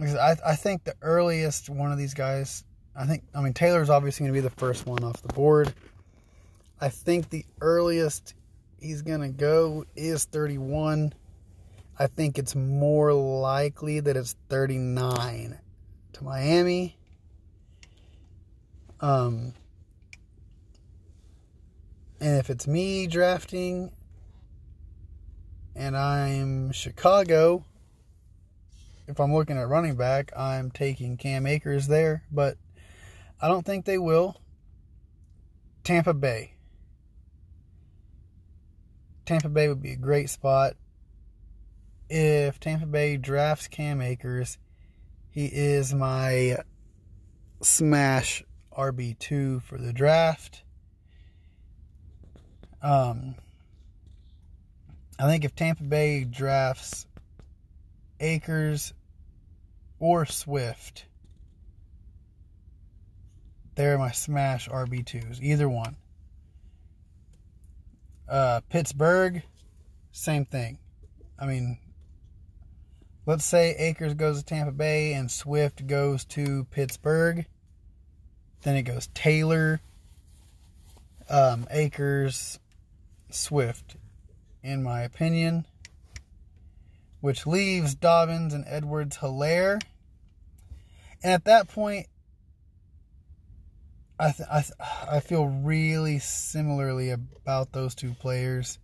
I 0.06 0.36
I 0.46 0.56
think 0.56 0.84
the 0.84 0.96
earliest 1.02 1.70
one 1.70 1.92
of 1.92 1.98
these 1.98 2.13
guys, 2.13 2.63
I 2.96 3.06
think 3.06 3.24
I 3.34 3.42
mean 3.42 3.54
Taylor's 3.54 3.89
obviously 3.89 4.26
going 4.26 4.34
to 4.34 4.42
be 4.42 4.48
the 4.48 4.56
first 4.56 4.86
one 4.86 5.04
off 5.04 5.22
the 5.22 5.34
board. 5.34 5.74
I 6.80 6.89
think 6.89 7.30
the 7.30 7.46
earliest 7.62 8.36
he's 8.80 9.02
going 9.02 9.22
to 9.22 9.30
go 9.30 9.86
is 9.96 10.26
31. 10.26 11.13
I 11.98 12.08
think 12.08 12.38
it's 12.38 12.56
more 12.56 13.13
likely 13.13 14.00
that 14.00 14.18
it's 14.18 14.36
39 14.50 15.60
to 16.13 16.24
Miami. 16.24 16.98
Um, 19.00 19.54
and 22.20 22.38
if 22.38 22.50
it's 22.50 22.68
me 22.68 23.08
drafting 23.08 23.92
and 25.76 25.96
I'm 25.98 26.72
Chicago, 26.72 27.66
if 29.08 29.20
I'm 29.20 29.34
looking 29.34 29.58
at 29.58 29.68
running 29.68 29.96
back, 29.96 30.32
I'm 30.36 30.72
taking 30.72 31.18
Cam 31.18 31.46
Akers 31.46 31.88
there, 31.88 32.24
but 32.32 32.58
I 33.42 33.48
don't 33.48 33.66
think 33.66 33.86
they 33.86 33.98
will. 33.98 34.39
Tampa 35.84 36.13
Bay. 36.13 36.54
Tampa 39.26 39.50
Bay 39.50 39.68
would 39.68 39.82
be 39.82 39.92
a 39.92 39.98
great 39.98 40.30
spot. 40.30 40.76
If 42.10 42.60
Tampa 42.60 42.86
Bay 42.86 43.18
drafts 43.18 43.68
Cam 43.68 44.02
Akers, 44.02 44.58
he 45.30 45.46
is 45.46 45.94
my 45.94 46.58
smash 47.62 48.44
RB2 48.78 49.62
for 49.63 49.78
the 49.78 49.94
draft. 49.94 50.63
Um, 52.82 53.36
I 55.18 55.28
think 55.28 55.46
if 55.46 55.56
Tampa 55.56 55.84
Bay 55.84 56.24
drafts 56.24 57.08
Akers 58.24 58.94
or 60.00 60.26
Swift, 60.26 61.06
they're 63.76 63.98
my 63.98 64.12
smash 64.12 64.70
RB2s, 64.70 65.42
either 65.42 65.68
one. 65.68 65.98
Uh, 68.30 68.62
Pittsburgh, 68.70 69.44
same 70.12 70.46
thing. 70.46 70.80
I 71.38 71.46
mean, 71.46 71.78
let's 73.26 73.44
say 73.44 73.76
Akers 73.76 74.14
goes 74.14 74.40
to 74.40 74.46
Tampa 74.46 74.72
Bay 74.72 75.14
and 75.14 75.30
Swift 75.30 75.86
goes 75.86 76.24
to 76.26 76.66
Pittsburgh. 76.72 77.46
Then 78.62 78.78
it 78.78 78.84
goes 78.84 79.08
Taylor, 79.14 79.82
um, 81.30 81.68
Akers, 81.70 82.60
Swift, 83.30 83.98
in 84.62 84.82
my 84.82 85.02
opinion, 85.02 85.66
which 87.24 87.48
leaves 87.48 87.96
Dobbins 87.96 88.54
and 88.54 88.66
Edwards 88.68 89.16
Hilaire. 89.16 89.80
And 91.24 91.32
at 91.32 91.46
that 91.46 91.70
point, 91.70 92.08
I, 94.20 94.32
th- 94.34 94.50
I, 94.52 94.60
th- 94.60 94.74
I 95.10 95.20
feel 95.22 95.46
really 95.48 96.20
similarly 96.20 97.12
about 97.12 97.72
those 97.72 97.96
two 97.96 98.12
players. 98.12 98.78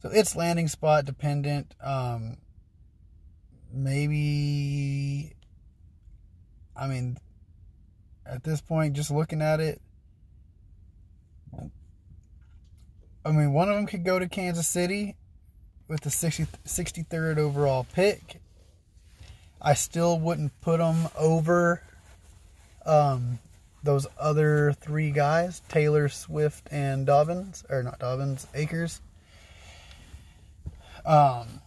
So 0.00 0.08
it's 0.10 0.34
landing 0.34 0.66
spot 0.66 1.04
dependent. 1.04 1.74
Um, 1.84 2.38
maybe, 3.70 5.34
I 6.74 6.86
mean, 6.86 7.18
at 8.24 8.44
this 8.44 8.62
point, 8.62 8.94
just 8.94 9.10
looking 9.10 9.42
at 9.42 9.60
it, 9.60 9.82
I 13.26 13.30
mean, 13.30 13.52
one 13.52 13.68
of 13.68 13.76
them 13.76 13.84
could 13.84 14.06
go 14.06 14.18
to 14.18 14.26
Kansas 14.26 14.66
City 14.66 15.16
with 15.90 16.00
the 16.00 16.10
60, 16.10 16.46
63rd 16.66 17.36
overall 17.36 17.86
pick. 17.92 18.40
I 19.60 19.74
still 19.74 20.18
wouldn't 20.18 20.58
put 20.62 20.78
them 20.78 21.08
over 21.18 21.82
um, 22.86 23.38
those 23.82 24.06
other 24.18 24.72
three 24.72 25.10
guys 25.10 25.60
Taylor, 25.68 26.08
Swift, 26.08 26.68
and 26.70 27.04
Dobbins. 27.04 27.64
Or 27.68 27.82
not 27.82 27.98
Dobbins, 27.98 28.46
Akers. 28.54 29.02
Um, 31.04 31.60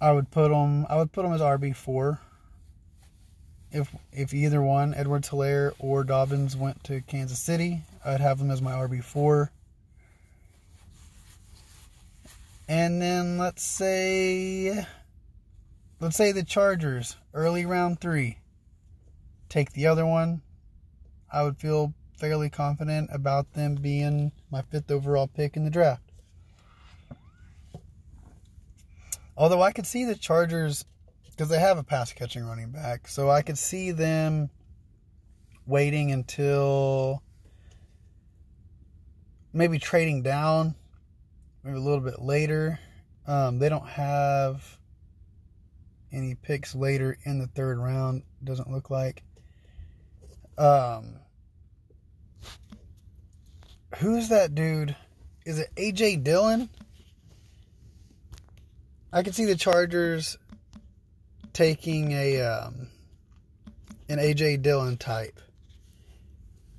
I 0.00 0.12
would 0.12 0.30
put 0.30 0.48
them. 0.48 0.86
I 0.88 0.96
would 0.96 1.12
put 1.12 1.22
them 1.22 1.32
as 1.32 1.40
RB 1.40 1.76
four 1.76 2.20
if 3.76 3.94
if 4.12 4.32
either 4.32 4.62
one, 4.62 4.94
Edwards 4.94 5.28
Hilaire 5.28 5.72
or 5.78 6.04
Dobbins, 6.04 6.56
went 6.56 6.82
to 6.84 7.00
Kansas 7.02 7.38
City, 7.38 7.82
I'd 8.04 8.20
have 8.20 8.38
them 8.38 8.50
as 8.50 8.62
my 8.62 8.72
RB4. 8.72 9.50
And 12.68 13.00
then 13.00 13.38
let's 13.38 13.62
say 13.62 14.86
let's 16.00 16.16
say 16.16 16.32
the 16.32 16.42
Chargers, 16.42 17.16
early 17.32 17.64
round 17.64 18.00
three. 18.00 18.38
Take 19.48 19.72
the 19.72 19.86
other 19.86 20.04
one. 20.04 20.42
I 21.32 21.42
would 21.42 21.58
feel 21.58 21.94
fairly 22.18 22.50
confident 22.50 23.10
about 23.12 23.52
them 23.52 23.76
being 23.76 24.32
my 24.50 24.62
fifth 24.62 24.90
overall 24.90 25.28
pick 25.28 25.56
in 25.56 25.64
the 25.64 25.70
draft. 25.70 26.02
Although 29.36 29.62
I 29.62 29.72
could 29.72 29.86
see 29.86 30.04
the 30.04 30.14
Chargers 30.16 30.84
because 31.36 31.50
they 31.50 31.58
have 31.58 31.76
a 31.76 31.84
pass 31.84 32.12
catching 32.12 32.44
running 32.44 32.70
back. 32.70 33.06
So 33.06 33.28
I 33.28 33.42
could 33.42 33.58
see 33.58 33.90
them 33.90 34.48
waiting 35.66 36.10
until 36.10 37.22
maybe 39.52 39.78
trading 39.78 40.22
down, 40.22 40.74
maybe 41.66 41.78
a 41.78 41.80
little 41.80 42.00
bit 42.00 42.22
later. 42.22 42.78
Um, 43.26 43.58
they 43.58 43.68
don't 43.68 43.88
have 43.88 44.78
any 46.12 46.36
picks 46.36 46.76
later 46.76 47.18
in 47.24 47.40
the 47.40 47.48
third 47.48 47.78
round, 47.78 48.22
doesn't 48.44 48.70
look 48.70 48.88
like. 48.88 49.24
Um, 50.56 51.16
who's 53.96 54.28
that 54.28 54.54
dude? 54.54 54.94
Is 55.44 55.58
it 55.58 55.70
AJ 55.74 56.22
Dillon? 56.22 56.70
I 59.12 59.24
can 59.24 59.32
see 59.32 59.44
the 59.44 59.56
Chargers 59.56 60.38
taking 61.52 62.12
a 62.12 62.42
um, 62.42 62.88
an 64.08 64.18
AJ 64.18 64.62
Dillon 64.62 64.96
type. 64.96 65.40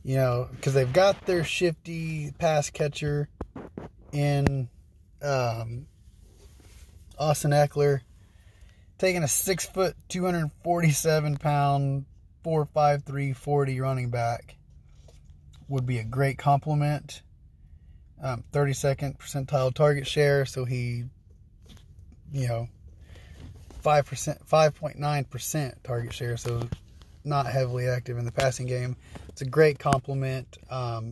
You 0.04 0.16
know, 0.16 0.48
because 0.52 0.74
they've 0.74 0.92
got 0.92 1.26
their 1.26 1.44
shifty 1.44 2.32
pass 2.40 2.70
catcher 2.70 3.28
in 4.14 4.70
um, 5.28 5.88
Austin 7.18 7.52
Ekeler, 7.52 8.02
taking 8.98 9.24
a 9.24 9.28
six 9.28 9.66
foot, 9.66 9.96
247 10.10 11.38
pound, 11.38 12.06
4'5'3, 12.46 13.36
40 13.36 13.80
running 13.82 14.10
back 14.10 14.56
would 15.68 15.86
be 15.86 15.98
a 15.98 16.04
great 16.04 16.38
compliment. 16.38 17.22
Um, 18.24 18.44
32nd 18.52 19.18
percentile 19.18 19.74
target 19.74 20.08
share, 20.08 20.46
so 20.46 20.66
he, 20.66 21.04
you 22.32 22.48
know, 22.48 22.68
5%, 23.84 24.48
5.9% 24.48 25.74
target 25.84 26.14
share, 26.14 26.38
so 26.38 26.68
not 27.24 27.46
heavily 27.46 27.88
active 27.88 28.18
in 28.18 28.26
the 28.26 28.32
passing 28.32 28.66
game. 28.66 28.96
It's 29.30 29.42
a 29.42 29.46
great 29.46 29.78
compliment. 29.78 30.58
Um, 30.70 31.12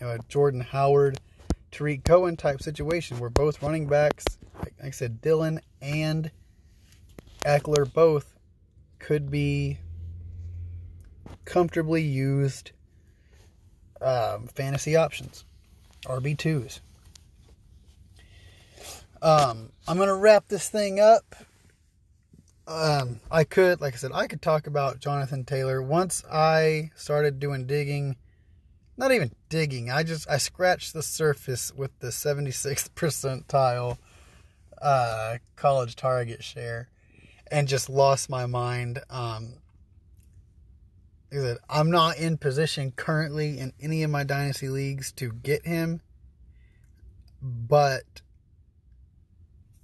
you 0.00 0.06
know, 0.06 0.16
Jordan 0.28 0.60
Howard, 0.60 1.18
Tarik 1.70 2.04
Cohen 2.04 2.36
type 2.36 2.62
situation 2.62 3.18
where 3.18 3.30
both 3.30 3.62
running 3.62 3.86
backs, 3.86 4.24
like 4.58 4.74
I 4.82 4.90
said, 4.90 5.20
Dillon 5.20 5.60
and 5.80 6.30
Ekeler 7.44 7.92
both 7.92 8.34
could 8.98 9.30
be 9.30 9.78
comfortably 11.44 12.02
used 12.02 12.72
um, 14.00 14.46
fantasy 14.48 14.96
options, 14.96 15.44
RB2s. 16.04 16.80
Um, 19.20 19.72
I'm 19.88 19.96
going 19.96 20.08
to 20.08 20.14
wrap 20.14 20.48
this 20.48 20.68
thing 20.68 21.00
up. 21.00 21.34
Um, 22.66 23.20
I 23.30 23.44
could, 23.44 23.80
like 23.80 23.94
I 23.94 23.96
said, 23.96 24.12
I 24.12 24.26
could 24.26 24.42
talk 24.42 24.66
about 24.66 25.00
Jonathan 25.00 25.44
Taylor 25.44 25.82
once 25.82 26.22
I 26.30 26.90
started 26.94 27.40
doing 27.40 27.66
digging. 27.66 28.16
Not 28.98 29.12
even 29.12 29.30
digging. 29.48 29.92
I 29.92 30.02
just 30.02 30.28
I 30.28 30.38
scratched 30.38 30.92
the 30.92 31.04
surface 31.04 31.72
with 31.72 31.96
the 32.00 32.08
76th 32.08 32.90
percentile 32.96 33.96
uh, 34.82 35.38
college 35.54 35.94
target 35.94 36.42
share, 36.42 36.88
and 37.48 37.68
just 37.68 37.88
lost 37.88 38.28
my 38.28 38.46
mind. 38.46 39.00
Um, 39.08 39.54
like 41.30 41.42
said, 41.42 41.58
I'm 41.70 41.92
not 41.92 42.18
in 42.18 42.38
position 42.38 42.90
currently 42.90 43.60
in 43.60 43.72
any 43.80 44.02
of 44.02 44.10
my 44.10 44.24
dynasty 44.24 44.68
leagues 44.68 45.12
to 45.12 45.30
get 45.30 45.64
him, 45.64 46.00
but 47.40 48.22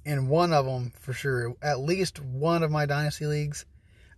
in 0.05 0.27
one 0.27 0.53
of 0.53 0.67
them 0.67 0.93
for 0.99 1.13
sure, 1.13 1.55
at 1.63 1.79
least 1.79 2.21
one 2.21 2.65
of 2.65 2.71
my 2.73 2.85
dynasty 2.85 3.27
leagues, 3.27 3.65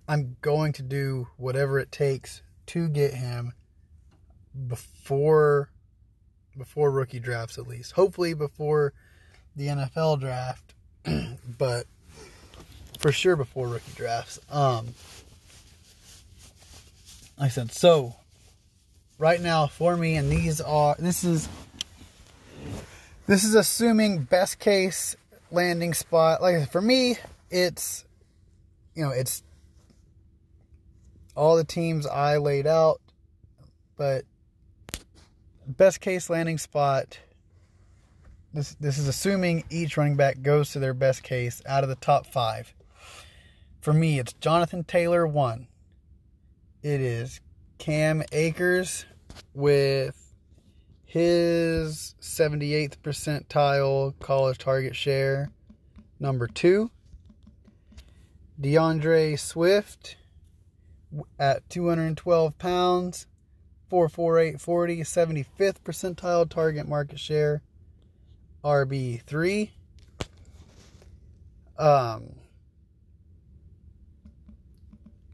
I'm 0.08 0.36
going 0.40 0.72
to 0.74 0.82
do 0.82 1.28
whatever 1.36 1.78
it 1.78 1.92
takes 1.92 2.40
to 2.68 2.88
get 2.88 3.12
him 3.12 3.52
before 4.68 5.70
before 6.56 6.90
rookie 6.90 7.20
drafts 7.20 7.58
at 7.58 7.66
least. 7.66 7.92
Hopefully 7.92 8.34
before 8.34 8.92
the 9.54 9.66
NFL 9.66 10.20
draft, 10.20 10.74
but 11.58 11.86
for 12.98 13.12
sure 13.12 13.36
before 13.36 13.68
rookie 13.68 13.92
drafts. 13.94 14.38
Um 14.50 14.86
like 17.38 17.46
I 17.46 17.48
said, 17.48 17.72
so 17.72 18.16
right 19.18 19.40
now 19.40 19.66
for 19.66 19.96
me 19.96 20.16
and 20.16 20.30
these 20.30 20.60
are 20.60 20.96
this 20.98 21.24
is 21.24 21.48
this 23.26 23.44
is 23.44 23.54
assuming 23.54 24.22
best 24.22 24.58
case 24.58 25.16
landing 25.50 25.94
spot. 25.94 26.40
Like 26.40 26.70
for 26.70 26.80
me, 26.80 27.18
it's 27.50 28.04
you 28.94 29.04
know, 29.04 29.10
it's 29.10 29.42
all 31.34 31.56
the 31.56 31.64
teams 31.64 32.06
I 32.06 32.38
laid 32.38 32.66
out, 32.66 33.00
but 33.96 34.24
best 35.66 36.00
case 36.00 36.30
landing 36.30 36.58
spot 36.58 37.18
this 38.56 38.74
this 38.80 38.96
is 38.96 39.06
assuming 39.06 39.64
each 39.68 39.98
running 39.98 40.16
back 40.16 40.40
goes 40.40 40.72
to 40.72 40.78
their 40.78 40.94
best 40.94 41.22
case 41.22 41.60
out 41.66 41.82
of 41.82 41.90
the 41.90 41.96
top 41.96 42.26
5. 42.26 42.72
For 43.82 43.92
me, 43.92 44.18
it's 44.18 44.32
Jonathan 44.32 44.82
Taylor 44.82 45.26
1. 45.26 45.68
It 46.82 47.00
is 47.02 47.40
Cam 47.76 48.22
Akers 48.32 49.04
with 49.52 50.32
his 51.04 52.14
78th 52.20 52.96
percentile 53.02 54.18
college 54.20 54.56
target 54.56 54.96
share. 54.96 55.50
Number 56.18 56.46
two, 56.46 56.90
D'Andre 58.58 59.36
Swift 59.36 60.16
at 61.38 61.68
212 61.68 62.58
pounds, 62.58 63.26
44840, 63.88 65.00
75th 65.02 65.80
percentile 65.84 66.48
target 66.48 66.88
market 66.88 67.20
share. 67.20 67.62
RB3. 68.64 69.70
Um, 71.78 72.32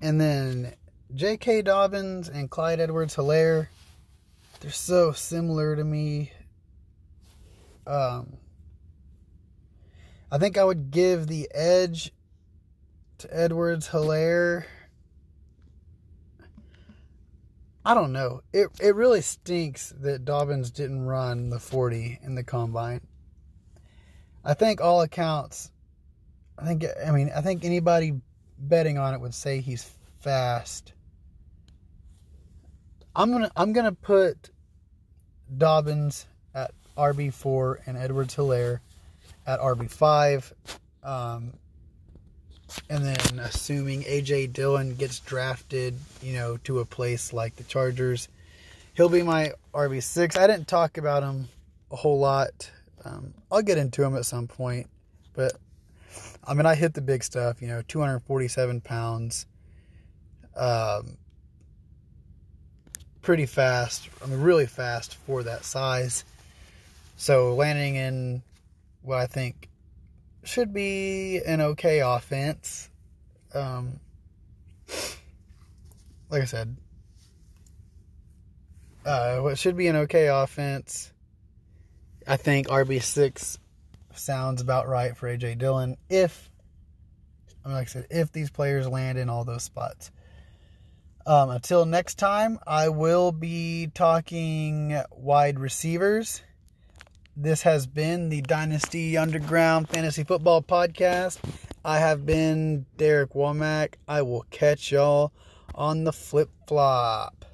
and 0.01 0.21
then 0.21 0.75
J.K. 1.15 1.63
Dobbins 1.63 2.29
and 2.29 2.51
Clyde 2.51 2.81
Edwards 2.81 3.15
Hilaire. 3.15 3.71
they're 4.61 4.71
so 4.71 5.13
similar 5.13 5.77
to 5.77 5.85
me. 5.85 6.33
Um, 7.87 8.35
I 10.31 10.39
think 10.39 10.59
I 10.59 10.65
would 10.65 10.91
give 10.91 11.27
the 11.27 11.49
edge 11.55 12.13
to 13.19 13.29
Edwards 13.31 13.89
Hilaire. 13.89 14.67
I 17.85 17.95
don't 17.95 18.13
know. 18.13 18.43
It 18.53 18.69
it 18.81 18.95
really 18.95 19.21
stinks 19.21 19.93
that 20.01 20.25
Dobbins 20.25 20.71
didn't 20.71 21.03
run 21.03 21.51
the 21.51 21.59
40 21.59 22.21
in 22.23 22.35
the 22.35 22.45
combine. 22.45 23.01
I 24.45 24.55
think 24.55 24.81
all 24.81 25.03
accounts 25.03 25.73
I 26.59 26.65
think 26.65 26.85
I 27.05 27.11
mean 27.11 27.31
I 27.35 27.41
think 27.41 27.65
anybody 27.65 28.21
betting 28.59 28.99
on 28.99 29.15
it 29.15 29.21
would 29.21 29.35
say 29.35 29.61
he's 29.61 29.89
fast. 30.21 30.93
I'm 33.15 33.33
gonna 33.33 33.51
I'm 33.57 33.73
gonna 33.73 33.93
put 33.93 34.51
Dobbins 35.57 36.27
at 36.55 36.73
RB 36.97 37.33
four 37.33 37.81
and 37.87 37.97
Edwards 37.97 38.35
Hilaire 38.35 38.81
at 39.47 39.61
RB 39.61 39.91
five, 39.91 40.53
um, 41.03 41.55
and 42.89 43.05
then 43.05 43.39
assuming 43.39 44.03
AJ 44.03 44.53
Dillon 44.53 44.95
gets 44.95 45.21
drafted, 45.21 45.97
you 46.23 46.35
know, 46.35 46.57
to 46.65 46.81
a 46.81 46.85
place 46.85 47.33
like 47.33 47.57
the 47.57 47.65
Chargers, 47.65 48.29
he'll 48.95 49.09
be 49.09 49.23
my 49.23 49.53
RB 49.75 50.03
six. 50.03 50.37
I 50.37 50.47
didn't 50.47 50.69
talk 50.69 50.99
about 50.99 51.23
him 51.23 51.49
a 51.91 51.97
whole 51.97 52.19
lot. 52.19 52.71
Um, 53.05 53.35
I'll 53.51 53.63
get 53.63 53.79
into 53.79 54.03
him 54.03 54.17
at 54.17 54.27
some 54.27 54.47
point, 54.47 54.89
but 55.35 55.53
I 56.45 56.55
mean, 56.55 56.67
I 56.67 56.75
hit 56.75 56.95
the 56.95 57.01
big 57.01 57.25
stuff. 57.25 57.63
You 57.63 57.69
know, 57.69 57.83
247 57.87 58.81
pounds. 58.81 59.47
Um, 60.57 61.17
pretty 63.23 63.47
fast. 63.47 64.09
I 64.23 64.27
mean, 64.27 64.41
really 64.41 64.67
fast 64.67 65.15
for 65.15 65.43
that 65.45 65.65
size. 65.65 66.25
So 67.17 67.55
landing 67.55 67.97
in 67.97 68.43
what 69.03 69.19
I 69.19 69.27
think 69.27 69.69
should 70.45 70.73
be 70.73 71.41
an 71.47 71.61
okay 71.61 72.01
offense. 72.01 72.91
Um, 73.55 74.01
like 76.31 76.43
I 76.43 76.47
said, 76.47 76.77
uh, 79.05 79.39
what 79.39 79.59
should 79.59 79.77
be 79.77 79.89
an 79.89 79.97
okay 79.97 80.29
offense. 80.29 81.13
I 82.27 82.37
think 82.37 82.69
RB 82.69 83.03
six 83.03 83.59
sounds 84.15 84.61
about 84.61 84.89
right 84.89 85.17
for 85.17 85.29
AJ 85.29 85.59
Dillon 85.59 85.97
if, 86.09 86.51
I 87.65 87.69
mean, 87.69 87.77
like 87.77 87.89
I 87.89 87.91
said, 87.91 88.07
if 88.11 88.31
these 88.33 88.51
players 88.51 88.87
land 88.87 89.19
in 89.19 89.29
all 89.29 89.45
those 89.45 89.65
spots. 89.65 90.11
Um, 91.25 91.51
until 91.51 91.87
next 91.87 92.17
time, 92.17 92.59
I 92.67 92.89
will 92.89 93.31
be 93.31 93.91
talking 93.95 95.01
wide 95.13 95.59
receivers. 95.59 96.43
This 97.37 97.63
has 97.63 97.87
been 97.87 98.29
the 98.29 98.43
Dynasty 98.43 99.17
Underground 99.17 99.89
Fantasy 99.89 100.23
Football 100.23 100.61
Podcast. 100.61 101.39
I 101.83 101.99
have 101.99 102.27
been 102.27 102.85
Derek 102.99 103.33
Womack. 103.33 103.95
I 104.07 104.21
will 104.21 104.45
catch 104.51 104.93
y'all 104.93 105.33
on 105.75 106.05
the 106.05 106.13
flip 106.13 106.51
flop. 106.69 107.47